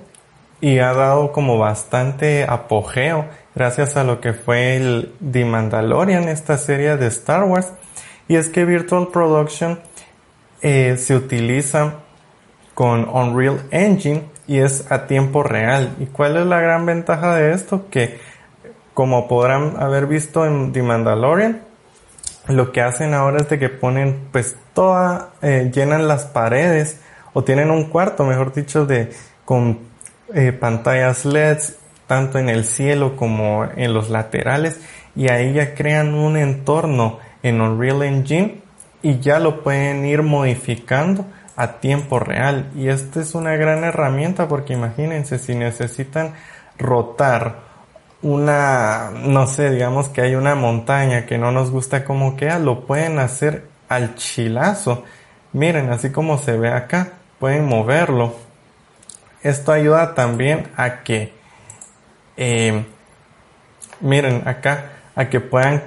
y 0.60 0.78
ha 0.78 0.92
dado 0.92 1.32
como 1.32 1.58
bastante 1.58 2.44
apogeo 2.44 3.26
gracias 3.54 3.96
a 3.96 4.04
lo 4.04 4.20
que 4.20 4.32
fue 4.32 4.76
el 4.76 5.14
The 5.32 5.44
Mandalorian, 5.44 6.28
esta 6.28 6.56
serie 6.58 6.96
de 6.96 7.08
Star 7.08 7.44
Wars. 7.44 7.72
Y 8.28 8.36
es 8.36 8.48
que 8.48 8.64
Virtual 8.64 9.08
Production 9.08 9.80
eh, 10.60 10.96
se 10.98 11.16
utiliza 11.16 11.94
con 12.74 13.08
Unreal 13.08 13.62
Engine 13.70 14.24
y 14.46 14.58
es 14.58 14.90
a 14.92 15.06
tiempo 15.06 15.42
real. 15.42 15.96
¿Y 15.98 16.06
cuál 16.06 16.36
es 16.36 16.46
la 16.46 16.60
gran 16.60 16.86
ventaja 16.86 17.34
de 17.34 17.52
esto? 17.52 17.88
Que 17.90 18.20
como 18.94 19.28
podrán 19.28 19.74
haber 19.78 20.06
visto 20.06 20.44
en 20.46 20.72
The 20.72 20.82
Mandalorian, 20.82 21.62
lo 22.48 22.72
que 22.72 22.80
hacen 22.80 23.14
ahora 23.14 23.38
es 23.38 23.48
de 23.48 23.58
que 23.58 23.68
ponen 23.68 24.28
pues 24.32 24.56
toda, 24.74 25.30
eh, 25.42 25.70
llenan 25.72 26.08
las 26.08 26.24
paredes 26.24 27.00
o 27.32 27.44
tienen 27.44 27.70
un 27.70 27.84
cuarto, 27.84 28.24
mejor 28.24 28.52
dicho, 28.52 28.86
de 28.86 29.10
con 29.44 29.78
eh, 30.34 30.52
pantallas 30.52 31.24
LEDs 31.24 31.76
tanto 32.06 32.38
en 32.38 32.48
el 32.48 32.64
cielo 32.64 33.16
como 33.16 33.64
en 33.76 33.92
los 33.92 34.10
laterales 34.10 34.80
y 35.14 35.28
ahí 35.30 35.52
ya 35.52 35.74
crean 35.74 36.14
un 36.14 36.36
entorno 36.36 37.18
en 37.48 37.60
Unreal 37.60 38.02
Engine 38.02 38.60
y 39.02 39.18
ya 39.20 39.38
lo 39.38 39.62
pueden 39.62 40.04
ir 40.04 40.22
modificando 40.22 41.24
a 41.56 41.80
tiempo 41.80 42.18
real 42.18 42.70
y 42.76 42.88
esta 42.88 43.20
es 43.20 43.34
una 43.34 43.56
gran 43.56 43.84
herramienta 43.84 44.48
porque 44.48 44.74
imagínense 44.74 45.38
si 45.38 45.54
necesitan 45.54 46.34
rotar 46.78 47.68
una, 48.22 49.10
no 49.10 49.46
sé, 49.46 49.70
digamos 49.70 50.08
que 50.08 50.22
hay 50.22 50.34
una 50.34 50.54
montaña 50.54 51.26
que 51.26 51.38
no 51.38 51.52
nos 51.52 51.70
gusta 51.70 52.04
como 52.04 52.36
queda, 52.36 52.58
lo 52.58 52.86
pueden 52.86 53.18
hacer 53.18 53.66
al 53.88 54.16
chilazo. 54.16 55.04
Miren, 55.52 55.90
así 55.90 56.10
como 56.10 56.38
se 56.38 56.56
ve 56.56 56.70
acá, 56.70 57.12
pueden 57.38 57.66
moverlo. 57.66 58.34
Esto 59.42 59.72
ayuda 59.72 60.14
también 60.14 60.68
a 60.76 61.02
que 61.04 61.32
eh, 62.36 62.84
miren 64.00 64.46
acá, 64.46 64.90
a 65.14 65.28
que 65.28 65.40
puedan 65.40 65.82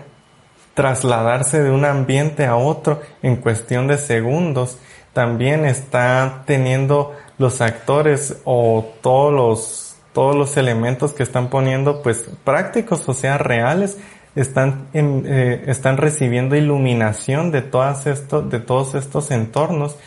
trasladarse 0.73 1.61
de 1.61 1.71
un 1.71 1.85
ambiente 1.85 2.45
a 2.45 2.55
otro 2.55 3.01
en 3.21 3.37
cuestión 3.37 3.87
de 3.87 3.97
segundos. 3.97 4.77
También 5.13 5.65
está 5.65 6.43
teniendo 6.45 7.13
los 7.37 7.61
actores 7.61 8.37
o 8.45 8.93
todos 9.01 9.33
los, 9.33 9.95
todos 10.13 10.35
los 10.35 10.55
elementos 10.57 11.13
que 11.13 11.23
están 11.23 11.49
poniendo 11.49 12.01
pues 12.01 12.25
prácticos, 12.43 13.07
o 13.09 13.13
sea, 13.13 13.37
reales, 13.37 13.97
están, 14.35 14.87
eh, 14.93 15.63
están 15.67 15.97
recibiendo 15.97 16.55
iluminación 16.55 17.51
de, 17.51 17.61
todas 17.61 18.07
esto, 18.07 18.41
de 18.41 18.59
todos 18.59 18.95
estos 18.95 19.29
entornos 19.31 19.97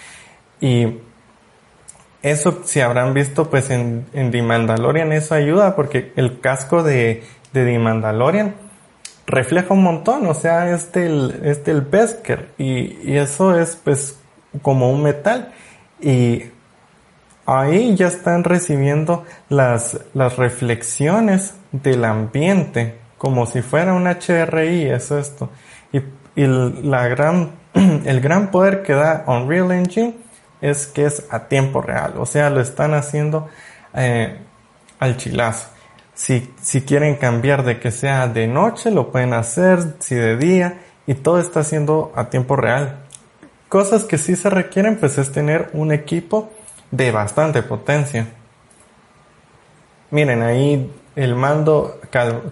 y 0.60 1.00
eso 2.22 2.62
si 2.64 2.80
habrán 2.80 3.12
visto 3.12 3.50
pues 3.50 3.68
en, 3.68 4.06
en 4.14 4.30
The 4.30 4.40
Mandalorian 4.40 5.12
eso 5.12 5.34
ayuda 5.34 5.76
porque 5.76 6.12
el 6.16 6.40
casco 6.40 6.82
de, 6.82 7.22
de 7.52 7.64
The 7.66 7.78
Mandalorian 7.78 8.54
refleja 9.26 9.74
un 9.74 9.82
montón, 9.82 10.26
o 10.26 10.34
sea, 10.34 10.70
este 10.70 11.06
el, 11.06 11.40
este 11.44 11.70
el 11.70 11.80
Beskar 11.82 12.46
y, 12.58 13.10
y 13.10 13.16
eso 13.16 13.58
es 13.58 13.76
pues 13.76 14.18
como 14.62 14.90
un 14.90 15.02
metal 15.02 15.52
y 16.00 16.44
ahí 17.46 17.94
ya 17.96 18.08
están 18.08 18.44
recibiendo 18.44 19.24
las, 19.48 19.98
las 20.14 20.36
reflexiones 20.36 21.54
del 21.72 22.04
ambiente 22.04 23.04
como 23.24 23.46
si 23.46 23.62
fuera 23.62 23.94
un 23.94 24.06
HRI, 24.06 24.84
es 24.84 25.10
esto. 25.10 25.48
Y, 25.92 25.98
y 26.36 26.46
la 26.46 27.08
gran, 27.08 27.52
el 28.04 28.20
gran 28.20 28.50
poder 28.50 28.82
que 28.82 28.92
da 28.92 29.24
Unreal 29.26 29.72
Engine 29.72 30.14
es 30.60 30.86
que 30.86 31.06
es 31.06 31.24
a 31.30 31.48
tiempo 31.48 31.80
real, 31.80 32.14
o 32.18 32.26
sea, 32.26 32.50
lo 32.50 32.60
están 32.60 32.92
haciendo 32.92 33.48
eh, 33.94 34.36
al 34.98 35.16
chilazo. 35.16 35.70
Si, 36.14 36.52
si 36.62 36.82
quieren 36.82 37.16
cambiar 37.16 37.64
de 37.64 37.80
que 37.80 37.90
sea 37.90 38.28
de 38.28 38.46
noche, 38.46 38.90
lo 38.90 39.10
pueden 39.10 39.32
hacer, 39.32 39.96
si 39.98 40.14
de 40.14 40.36
día, 40.36 40.80
y 41.06 41.14
todo 41.14 41.40
está 41.40 41.60
haciendo 41.60 42.12
a 42.14 42.30
tiempo 42.30 42.56
real. 42.56 43.04
Cosas 43.68 44.04
que 44.04 44.18
sí 44.18 44.36
se 44.36 44.50
requieren, 44.50 44.96
pues 44.98 45.18
es 45.18 45.32
tener 45.32 45.70
un 45.72 45.92
equipo 45.92 46.50
de 46.90 47.10
bastante 47.10 47.62
potencia. 47.62 48.28
Miren, 50.10 50.42
ahí 50.42 50.92
el 51.16 51.34
mando 51.34 52.00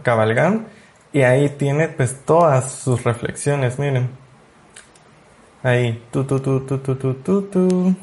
cabalgan 0.02 0.66
y 1.12 1.22
ahí 1.22 1.48
tiene 1.50 1.88
pues 1.88 2.16
todas 2.24 2.72
sus 2.72 3.04
reflexiones, 3.04 3.78
miren. 3.78 4.10
Ahí, 5.62 6.02
tu, 6.10 6.24
tu, 6.24 6.40
tu, 6.40 6.60
tu, 6.66 6.78
tu, 6.78 6.96
tu, 6.96 7.14
tu, 7.14 7.42
tu. 7.42 7.94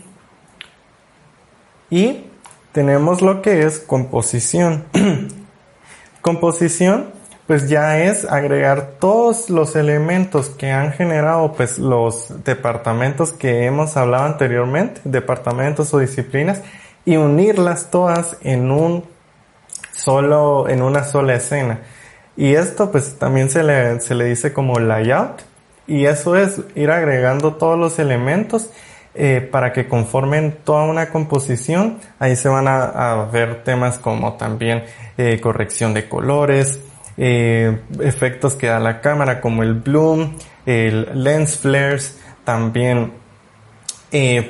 Y 1.89 2.23
tenemos 2.71 3.21
lo 3.21 3.41
que 3.41 3.63
es 3.63 3.79
composición. 3.79 4.85
composición, 6.21 7.11
pues 7.47 7.67
ya 7.69 7.99
es 7.99 8.25
agregar 8.25 8.91
todos 8.99 9.49
los 9.49 9.75
elementos 9.75 10.49
que 10.49 10.71
han 10.71 10.93
generado, 10.93 11.53
pues 11.53 11.79
los 11.79 12.43
departamentos 12.43 13.33
que 13.33 13.65
hemos 13.65 13.97
hablado 13.97 14.25
anteriormente, 14.25 15.01
departamentos 15.03 15.93
o 15.93 15.99
disciplinas, 15.99 16.61
y 17.05 17.17
unirlas 17.17 17.89
todas 17.89 18.37
en 18.41 18.69
un 18.69 19.03
solo, 19.93 20.69
en 20.69 20.81
una 20.81 21.03
sola 21.03 21.35
escena. 21.35 21.81
Y 22.37 22.55
esto 22.55 22.91
pues 22.91 23.17
también 23.17 23.49
se 23.49 23.63
le, 23.63 23.99
se 23.99 24.15
le 24.15 24.25
dice 24.25 24.53
como 24.53 24.79
layout 24.79 25.41
y 25.87 26.05
eso 26.05 26.35
es 26.35 26.61
ir 26.75 26.91
agregando 26.91 27.55
todos 27.55 27.77
los 27.77 27.97
elementos 27.99 28.69
eh, 29.15 29.47
para 29.51 29.73
que 29.73 29.87
conformen 29.87 30.57
toda 30.63 30.83
una 30.83 31.09
composición. 31.09 31.99
Ahí 32.19 32.35
se 32.35 32.47
van 32.47 32.67
a, 32.67 33.27
ver 33.31 33.63
temas 33.63 33.97
como 33.97 34.33
también 34.33 34.83
eh, 35.17 35.39
corrección 35.41 35.93
de 35.93 36.07
colores, 36.07 36.79
eh, 37.17 37.79
efectos 38.01 38.55
que 38.55 38.67
da 38.67 38.79
la 38.79 39.01
cámara 39.01 39.41
como 39.41 39.63
el 39.63 39.73
bloom, 39.73 40.35
el 40.65 41.23
lens 41.23 41.57
flares, 41.57 42.19
también 42.43 43.13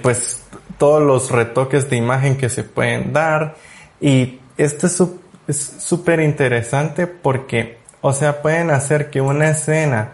pues 0.01 0.43
todos 0.77 1.01
los 1.01 1.31
retoques 1.31 1.89
de 1.89 1.97
imagen 1.97 2.37
que 2.37 2.47
se 2.47 2.63
pueden 2.63 3.11
dar 3.11 3.55
y 3.99 4.39
esto 4.57 4.87
es 4.87 5.75
súper 5.79 6.21
interesante 6.21 7.07
porque 7.07 7.77
o 7.99 8.13
sea 8.13 8.41
pueden 8.41 8.71
hacer 8.71 9.09
que 9.09 9.19
una 9.19 9.49
escena 9.49 10.13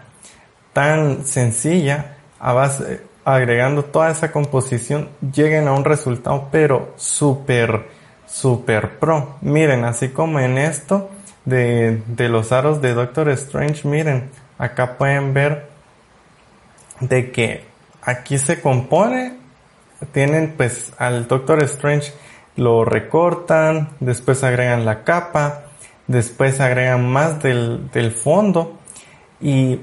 tan 0.76 1.24
sencilla, 1.24 2.16
a 2.38 2.52
base, 2.52 3.00
agregando 3.26 3.84
toda 3.84 4.12
esa 4.12 4.30
composición, 4.30 5.08
lleguen 5.34 5.66
a 5.66 5.72
un 5.72 5.84
resultado 5.84 6.48
pero 6.52 6.94
súper, 6.96 7.88
súper 8.24 9.00
pro. 9.00 9.36
Miren, 9.40 9.84
así 9.84 10.10
como 10.10 10.38
en 10.38 10.58
esto 10.58 11.10
de, 11.44 12.02
de 12.06 12.28
los 12.28 12.52
aros 12.52 12.80
de 12.80 12.94
Doctor 12.94 13.28
Strange, 13.30 13.86
miren, 13.88 14.30
acá 14.58 14.96
pueden 14.96 15.34
ver 15.34 15.66
de 17.00 17.32
que 17.32 17.64
aquí 18.00 18.38
se 18.38 18.60
compone, 18.60 19.34
tienen 20.12 20.54
pues 20.56 20.92
al 20.96 21.26
Doctor 21.26 21.64
Strange 21.64 22.12
lo 22.54 22.84
recortan, 22.84 23.88
después 23.98 24.44
agregan 24.44 24.84
la 24.84 25.02
capa, 25.02 25.64
después 26.06 26.60
agregan 26.60 27.10
más 27.10 27.42
del, 27.42 27.90
del 27.90 28.12
fondo 28.12 28.78
y 29.40 29.80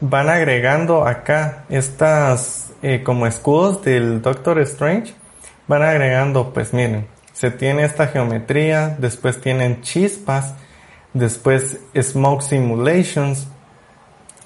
van 0.00 0.28
agregando 0.28 1.06
acá 1.06 1.64
estas 1.68 2.72
eh, 2.82 3.02
como 3.02 3.26
escudos 3.26 3.82
del 3.84 4.22
Doctor 4.22 4.58
Strange. 4.60 5.14
Van 5.68 5.82
agregando, 5.82 6.52
pues 6.52 6.72
miren, 6.72 7.06
se 7.32 7.50
tiene 7.50 7.84
esta 7.84 8.08
geometría, 8.08 8.96
después 8.98 9.40
tienen 9.40 9.82
chispas, 9.82 10.54
después 11.14 11.80
smoke 11.94 12.42
simulations, 12.42 13.48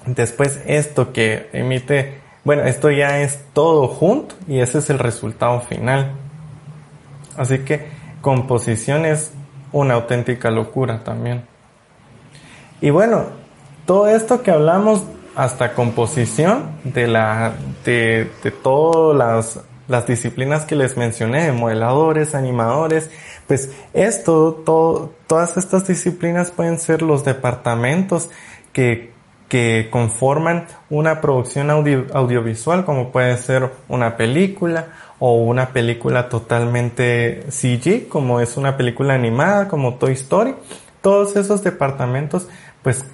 después 0.05 0.61
esto 0.65 1.11
que 1.11 1.49
emite 1.51 2.21
Bueno, 2.43 2.63
esto 2.63 2.91
ya 2.91 3.21
es 3.21 3.39
todo 3.53 3.87
junto 3.87 4.35
y 4.47 4.59
ese 4.59 4.77
es 4.77 4.89
el 4.89 4.99
resultado 4.99 5.61
final. 5.61 6.11
Así 7.37 7.59
que 7.59 7.87
composición 8.21 9.05
es 9.05 9.31
una 9.71 9.95
auténtica 9.95 10.51
locura 10.51 11.03
también. 11.03 11.45
Y 12.81 12.91
bueno, 12.91 13.25
todo 13.85 14.07
esto 14.07 14.43
que 14.43 14.51
hablamos 14.51 15.03
hasta 15.35 15.73
composición 15.73 16.71
de 16.83 17.07
la 17.07 17.53
de, 17.83 18.29
de 18.43 18.51
todas 18.51 19.17
las, 19.17 19.59
las 19.87 20.07
disciplinas 20.07 20.65
que 20.65 20.75
les 20.75 20.97
mencioné, 20.97 21.51
modeladores, 21.51 22.35
animadores, 22.35 23.09
pues 23.47 23.71
esto, 23.93 24.63
todo, 24.65 25.13
todas 25.27 25.57
estas 25.57 25.87
disciplinas 25.87 26.51
pueden 26.51 26.79
ser 26.79 27.01
los 27.01 27.23
departamentos 27.23 28.29
que, 28.73 29.11
que 29.49 29.89
conforman 29.91 30.65
una 30.89 31.21
producción 31.21 31.69
audiovisual, 31.69 32.85
como 32.85 33.11
puede 33.11 33.37
ser 33.37 33.71
una 33.87 34.17
película 34.17 34.87
o 35.19 35.35
una 35.35 35.69
película 35.69 36.29
totalmente 36.29 37.45
CG, 37.49 38.07
como 38.09 38.39
es 38.39 38.57
una 38.57 38.75
película 38.77 39.13
animada, 39.13 39.67
como 39.67 39.95
Toy 39.95 40.13
Story. 40.13 40.55
Todos 41.01 41.35
esos 41.35 41.63
departamentos, 41.63 42.47
pues, 42.81 43.05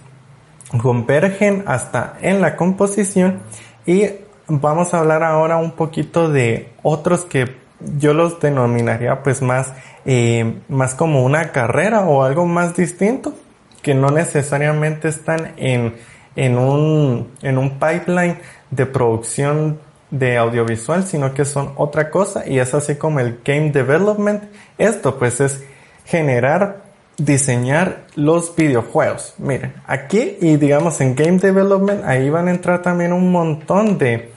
convergen 0.80 1.64
hasta 1.68 2.18
en 2.22 2.42
la 2.42 2.56
composición 2.56 3.40
y 3.86 4.08
vamos 4.48 4.94
a 4.94 5.00
hablar 5.00 5.24
ahora 5.24 5.58
un 5.58 5.72
poquito 5.72 6.30
de 6.30 6.70
otros 6.84 7.26
que 7.26 7.56
yo 7.98 8.14
los 8.14 8.40
denominaría 8.40 9.24
pues 9.24 9.42
más, 9.42 9.74
eh, 10.06 10.60
más 10.70 10.96
como 10.96 11.24
una 11.24 11.52
carrera 11.52 12.06
o 12.06 12.24
algo 12.24 12.46
más 12.46 12.76
distinto, 12.76 13.34
que 13.82 13.96
no 13.96 14.10
necesariamente 14.10 15.08
están 15.08 15.54
en, 15.58 15.96
en, 16.36 16.58
un, 16.58 17.32
en 17.42 17.58
un 17.58 17.80
pipeline 17.80 18.38
de 18.70 18.86
producción 18.86 19.80
de 20.12 20.38
audiovisual, 20.38 21.04
sino 21.06 21.34
que 21.34 21.46
son 21.46 21.74
otra 21.78 22.10
cosa 22.10 22.48
y 22.48 22.60
es 22.60 22.74
así 22.74 22.96
como 22.96 23.20
el 23.20 23.40
game 23.44 23.72
development. 23.72 24.44
Esto 24.78 25.18
pues 25.18 25.40
es 25.40 25.64
generar, 26.06 26.84
diseñar 27.26 28.06
los 28.16 28.56
videojuegos. 28.56 29.36
Miren, 29.38 29.74
aquí 29.86 30.38
y 30.42 30.58
digamos 30.58 31.02
en 31.02 31.16
game 31.16 31.38
development, 31.38 32.04
ahí 32.06 32.30
van 32.30 32.48
a 32.48 32.52
entrar 32.52 32.82
también 32.82 33.14
un 33.14 33.32
montón 33.32 33.98
de, 33.98 34.32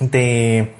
de, 0.00 0.72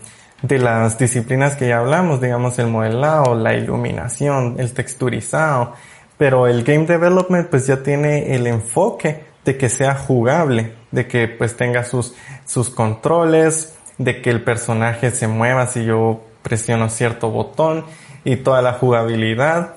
de 0.43 0.59
las 0.59 0.99
disciplinas 0.99 1.57
que 1.57 1.69
ya 1.69 1.79
hablamos, 1.79 2.21
digamos 2.21 2.59
el 2.59 2.67
modelado, 2.67 3.35
la 3.35 3.55
iluminación, 3.55 4.57
el 4.59 4.73
texturizado, 4.73 5.75
pero 6.19 6.47
el 6.47 6.65
game 6.65 6.87
development 6.87 7.49
pues 7.49 7.67
ya 7.67 7.83
tiene 7.83 8.35
el 8.35 8.47
enfoque 8.47 9.25
de 9.45 9.57
que 9.57 9.69
sea 9.69 9.95
jugable, 9.95 10.75
de 10.91 11.07
que 11.07 11.29
pues 11.29 11.57
tenga 11.57 11.85
sus, 11.85 12.15
sus 12.45 12.71
controles, 12.71 13.75
de 13.99 14.21
que 14.21 14.31
el 14.31 14.43
personaje 14.43 15.11
se 15.13 15.29
mueva 15.29 15.67
si 15.67 15.85
yo 15.85 16.23
presiono 16.43 16.89
cierto 16.89 17.31
botón 17.31 17.85
y 18.25 18.37
toda 18.37 18.63
la 18.63 18.73
jugabilidad. 18.73 19.75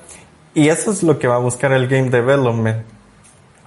Y 0.54 0.70
eso 0.70 0.92
es 0.92 1.04
lo 1.04 1.18
que 1.18 1.28
va 1.28 1.36
a 1.36 1.40
buscar 1.40 1.72
el 1.72 1.88
game 1.88 2.10
development. 2.10 2.84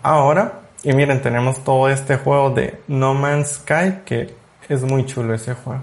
Ahora, 0.03 0.61
y 0.83 0.93
miren, 0.93 1.21
tenemos 1.21 1.65
todo 1.65 1.89
este 1.89 2.17
juego 2.17 2.51
de 2.51 2.81
No 2.87 3.15
Man's 3.15 3.55
Sky 3.55 4.03
que 4.05 4.35
es 4.69 4.83
muy 4.83 5.05
chulo 5.05 5.35
ese 5.35 5.55
juego. 5.55 5.83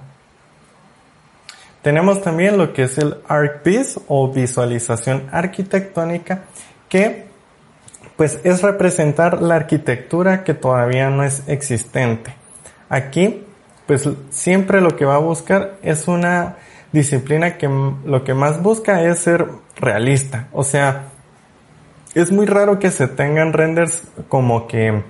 Tenemos 1.84 2.22
también 2.22 2.58
lo 2.58 2.72
que 2.72 2.84
es 2.84 2.98
el 2.98 3.18
ArcPiece 3.28 4.00
o 4.08 4.32
visualización 4.32 5.28
arquitectónica 5.32 6.46
que 6.88 7.26
pues 8.16 8.40
es 8.46 8.62
representar 8.62 9.42
la 9.42 9.56
arquitectura 9.56 10.46
que 10.46 10.54
todavía 10.54 11.10
no 11.10 11.24
es 11.24 11.44
existente. 11.48 12.34
Aquí 12.88 13.44
pues 13.86 14.08
siempre 14.30 14.80
lo 14.80 14.96
que 14.96 15.04
va 15.04 15.16
a 15.16 15.20
buscar 15.20 15.76
es 15.84 16.08
una 16.08 16.56
disciplina 16.94 17.58
que 17.58 17.68
lo 17.68 18.24
que 18.24 18.34
más 18.34 18.62
busca 18.64 19.04
es 19.04 19.20
ser 19.20 19.46
realista. 19.76 20.48
O 20.54 20.64
sea, 20.64 21.10
es 22.16 22.32
muy 22.32 22.46
raro 22.46 22.80
que 22.80 22.92
se 22.92 23.08
tengan 23.08 23.52
renders 23.52 24.04
como 24.30 24.68
que 24.68 25.04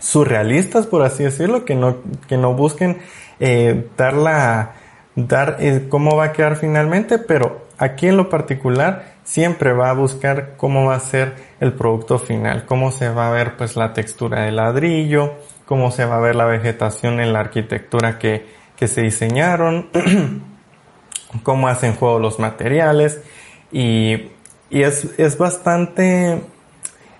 surrealistas, 0.00 0.86
por 0.86 1.02
así 1.02 1.24
decirlo, 1.24 1.64
que 1.64 1.74
no, 1.74 1.96
que 2.26 2.36
no 2.36 2.54
busquen 2.54 2.98
eh, 3.40 3.88
dar 3.96 4.14
la, 4.14 4.72
dar 5.14 5.56
eh, 5.60 5.86
cómo 5.88 6.16
va 6.16 6.24
a 6.24 6.32
quedar 6.32 6.56
finalmente, 6.56 7.18
pero 7.18 7.66
aquí 7.78 8.08
en 8.08 8.16
lo 8.16 8.28
particular 8.28 9.14
siempre 9.24 9.72
va 9.72 9.90
a 9.90 9.94
buscar 9.94 10.54
cómo 10.56 10.86
va 10.86 10.96
a 10.96 11.00
ser 11.00 11.34
el 11.60 11.72
producto 11.72 12.18
final, 12.18 12.64
cómo 12.66 12.90
se 12.90 13.08
va 13.08 13.28
a 13.28 13.30
ver 13.30 13.56
pues 13.56 13.76
la 13.76 13.92
textura 13.92 14.42
del 14.44 14.56
ladrillo, 14.56 15.34
cómo 15.64 15.90
se 15.90 16.04
va 16.04 16.16
a 16.16 16.20
ver 16.20 16.34
la 16.34 16.46
vegetación 16.46 17.20
en 17.20 17.32
la 17.32 17.40
arquitectura 17.40 18.18
que, 18.18 18.46
que 18.76 18.88
se 18.88 19.02
diseñaron, 19.02 19.88
cómo 21.42 21.68
hacen 21.68 21.94
juego 21.94 22.18
los 22.18 22.38
materiales 22.38 23.20
y, 23.70 24.30
y 24.70 24.82
es, 24.82 25.18
es, 25.18 25.36
bastante 25.36 26.40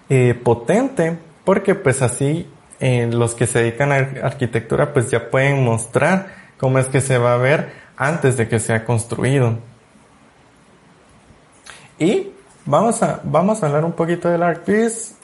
eh, 0.09 0.35
potente 0.43 1.19
porque 1.45 1.75
pues 1.75 2.03
así 2.03 2.49
eh, 2.81 3.09
los 3.13 3.35
que 3.35 3.47
se 3.47 3.61
dedican 3.61 3.93
a 3.93 3.97
arquitectura 4.23 4.93
pues 4.93 5.11
ya 5.11 5.31
pueden 5.31 5.65
mostrar 5.65 6.29
cómo 6.59 6.79
es 6.79 6.87
que 6.87 7.01
se 7.01 7.19
va 7.19 7.35
a 7.35 7.39
ver 7.39 7.73
antes 7.97 8.37
de 8.37 8.49
que 8.49 8.61
sea 8.61 8.85
construido. 8.85 9.59
Y 11.99 12.31
vamos 12.65 13.03
a, 13.03 13.21
vamos 13.25 13.63
a 13.63 13.67
hablar 13.67 13.85
un 13.85 13.93
poquito 13.93 14.29
del 14.29 14.43
ArcPiece. 14.43 15.15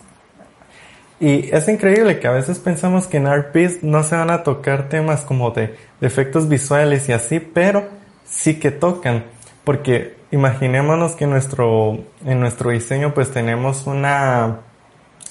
Y 1.20 1.54
es 1.54 1.68
increíble 1.68 2.18
que 2.18 2.26
a 2.26 2.32
veces 2.32 2.58
pensamos 2.58 3.06
que 3.06 3.18
en 3.18 3.28
ArcPiece 3.28 3.78
no 3.82 4.02
se 4.02 4.16
van 4.16 4.30
a 4.30 4.42
tocar 4.42 4.88
temas 4.88 5.22
como 5.22 5.52
de, 5.52 5.76
efectos 6.00 6.48
visuales 6.48 7.08
y 7.08 7.12
así, 7.12 7.38
pero 7.40 7.88
sí 8.24 8.58
que 8.58 8.70
tocan. 8.70 9.24
Porque 9.64 10.16
imaginémonos 10.30 11.16
que 11.16 11.26
nuestro, 11.26 11.98
en 12.24 12.40
nuestro 12.40 12.70
diseño 12.70 13.14
pues 13.14 13.30
tenemos 13.30 13.86
una, 13.86 14.60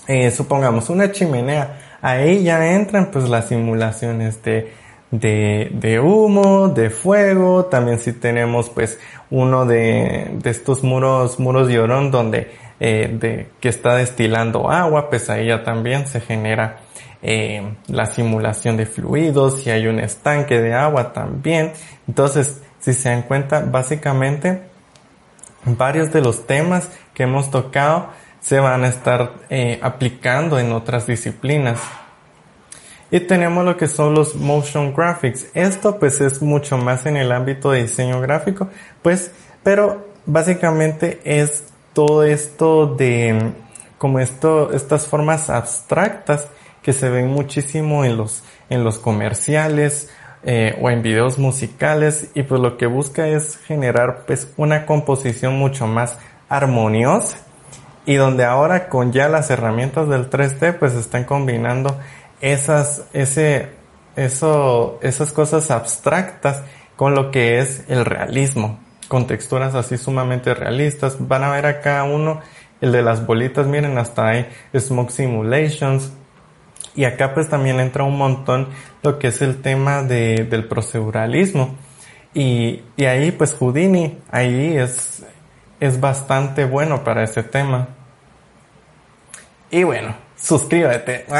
eh, 0.08 0.32
supongamos 0.32 0.89
una 0.89 1.12
chimenea. 1.12 1.97
Ahí 2.01 2.43
ya 2.43 2.73
entran 2.73 3.12
pues 3.12 3.29
las 3.29 3.47
simulaciones 3.47 4.41
de 4.43 4.84
de, 5.13 5.69
de, 5.71 5.99
humo, 5.99 6.69
de 6.69 6.89
fuego, 6.89 7.65
también 7.65 7.99
si 7.99 8.13
tenemos 8.13 8.71
pues 8.71 8.99
uno 9.29 9.63
de, 9.63 10.32
de 10.41 10.49
estos 10.49 10.84
muros, 10.84 11.39
muros 11.39 11.67
de 11.67 11.79
orón 11.79 12.10
donde 12.10 12.49
eh, 12.79 13.15
de, 13.19 13.49
que 13.60 13.69
está 13.69 13.95
destilando 13.95 14.71
agua, 14.71 15.12
pues 15.12 15.29
ahí 15.29 15.47
ya 15.47 15.63
también 15.63 16.08
se 16.08 16.19
genera 16.19 16.79
eh, 17.21 17.75
la 17.88 18.08
simulación 18.08 18.75
de 18.75 18.88
fluidos, 18.88 19.62
si 19.62 19.69
hay 19.69 19.86
un 19.86 19.99
estanque 19.99 20.60
de 20.60 20.73
agua 20.73 21.13
también. 21.13 21.73
Entonces, 22.08 22.63
si 22.84 22.93
se 22.93 23.10
dan 23.10 23.22
cuenta, 23.24 23.62
básicamente 23.62 24.62
varios 25.65 26.12
de 26.12 26.22
los 26.22 26.46
temas 26.46 26.89
que 27.13 27.24
hemos 27.24 27.50
tocado 27.50 28.10
se 28.41 28.60
van 28.60 28.84
a 28.84 28.89
estar 28.89 29.36
eh, 29.50 29.80
aplicando 29.82 30.60
en 30.60 30.74
otras 30.74 31.08
disciplinas. 31.08 31.80
Y 33.10 33.22
tenemos 33.22 33.63
lo 33.63 33.78
que 33.78 33.88
son 33.88 34.13
los 34.13 34.36
motion 34.36 34.93
graphics. 34.93 35.46
Esto 35.54 35.98
pues 35.98 36.19
es 36.19 36.41
mucho 36.41 36.78
más 36.78 37.06
en 37.06 37.15
el 37.15 37.32
ámbito 37.32 37.72
de 37.72 37.84
diseño 37.84 38.19
gráfico, 38.19 38.67
pues, 39.02 39.32
pero 39.63 40.10
básicamente 40.26 41.22
es 41.24 41.65
todo 41.93 42.24
esto 42.24 42.88
de 42.88 43.54
como 43.98 44.19
esto, 44.19 44.74
estas 44.74 45.08
formas 45.08 45.50
abstractas 45.50 46.50
que 46.82 46.91
se 46.91 47.08
ven 47.10 47.28
muchísimo 47.28 48.04
en 48.04 48.17
los, 48.17 48.43
en 48.69 48.84
los 48.84 49.00
comerciales 49.00 50.10
eh, 50.45 50.77
o 50.82 50.89
en 50.89 51.01
videos 51.01 51.39
musicales 51.39 52.29
y 52.34 52.43
pues 52.43 52.60
lo 52.60 52.77
que 52.77 52.86
busca 52.86 53.27
es 53.27 53.58
generar 53.65 54.25
pues 54.25 54.51
una 54.58 54.86
composición 54.86 55.58
mucho 55.58 55.88
más 55.88 56.17
armoniosa 56.49 57.38
y 58.06 58.15
donde 58.15 58.43
ahora 58.43 58.89
con 58.89 59.12
ya 59.12 59.29
las 59.29 59.49
herramientas 59.49 60.10
del 60.10 60.29
3D 60.29 60.77
pues 60.77 60.93
están 60.93 61.23
combinando 61.23 61.97
esas, 62.41 63.06
ese, 63.13 63.69
eso, 64.15 64.99
esas 65.01 65.32
cosas 65.32 65.71
abstractas 65.71 66.62
con 66.95 67.15
lo 67.15 67.32
que 67.32 67.60
es 67.60 67.86
el 67.88 68.06
realismo, 68.06 68.79
con 69.08 69.27
texturas 69.27 69.75
así 69.75 69.97
sumamente 69.97 70.53
realistas. 70.53 71.15
Van 71.19 71.43
a 71.43 71.51
ver 71.51 71.65
acá 71.65 72.03
uno, 72.03 72.41
el 72.82 72.91
de 72.91 73.01
las 73.01 73.26
bolitas, 73.26 73.65
miren, 73.68 73.97
hasta 73.97 74.28
hay 74.28 74.49
Smoke 74.78 75.11
Simulations. 75.11 76.11
Y 76.96 77.06
acá 77.06 77.34
pues 77.34 77.50
también 77.50 77.80
entra 77.80 78.04
un 78.04 78.18
montón 78.18 78.70
lo 79.02 79.20
que 79.20 79.28
es 79.28 79.41
el 79.41 79.62
tema 79.62 80.04
de, 80.04 80.48
del 80.50 80.68
proceduralismo. 80.68 81.76
Y, 82.34 82.82
y 82.98 83.06
ahí 83.06 83.32
pues 83.32 83.54
Houdini, 83.54 84.20
ahí 84.32 84.78
es, 84.78 85.24
es 85.80 86.00
bastante 86.00 86.66
bueno 86.66 87.04
para 87.04 87.24
ese 87.24 87.44
tema. 87.44 87.88
Y 89.72 89.84
bueno, 89.84 90.16
suscríbete. 90.36 91.26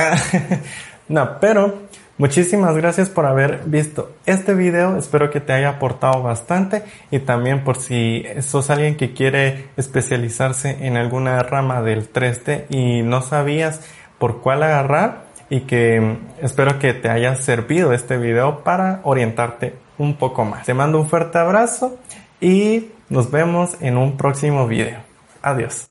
No, 1.10 1.39
pero 1.41 1.80
muchísimas 2.18 2.76
gracias 2.78 3.10
por 3.10 3.26
haber 3.26 3.64
visto 3.66 4.16
este 4.26 4.54
video. 4.54 4.97
Espero 4.97 5.30
que 5.30 5.41
te 5.41 5.51
haya 5.51 5.70
aportado 5.70 6.24
bastante 6.24 6.84
y 7.12 7.20
también 7.20 7.66
por 7.66 7.76
si 7.76 8.26
sos 8.41 8.70
alguien 8.70 8.95
que 8.95 9.14
quiere 9.14 9.68
especializarse 9.76 10.88
en 10.88 10.95
alguna 10.95 11.43
rama 11.43 11.82
del 11.82 12.12
3D 12.12 12.66
y 12.70 13.01
no 13.01 13.22
sabías 13.22 13.82
por 14.18 14.41
cuál 14.41 14.64
agarrar, 14.64 15.22
y 15.49 15.61
que 15.61 16.17
espero 16.41 16.79
que 16.79 16.93
te 16.93 17.09
haya 17.09 17.35
servido 17.35 17.93
este 17.93 18.17
video 18.17 18.63
para 18.63 19.01
orientarte 19.03 19.75
un 19.97 20.15
poco 20.15 20.45
más. 20.45 20.65
Te 20.65 20.73
mando 20.73 20.99
un 20.99 21.07
fuerte 21.07 21.37
abrazo 21.37 21.97
y 22.41 22.89
nos 23.09 23.31
vemos 23.31 23.77
en 23.81 23.97
un 23.97 24.17
próximo 24.17 24.67
video. 24.67 24.99
Adiós. 25.41 25.87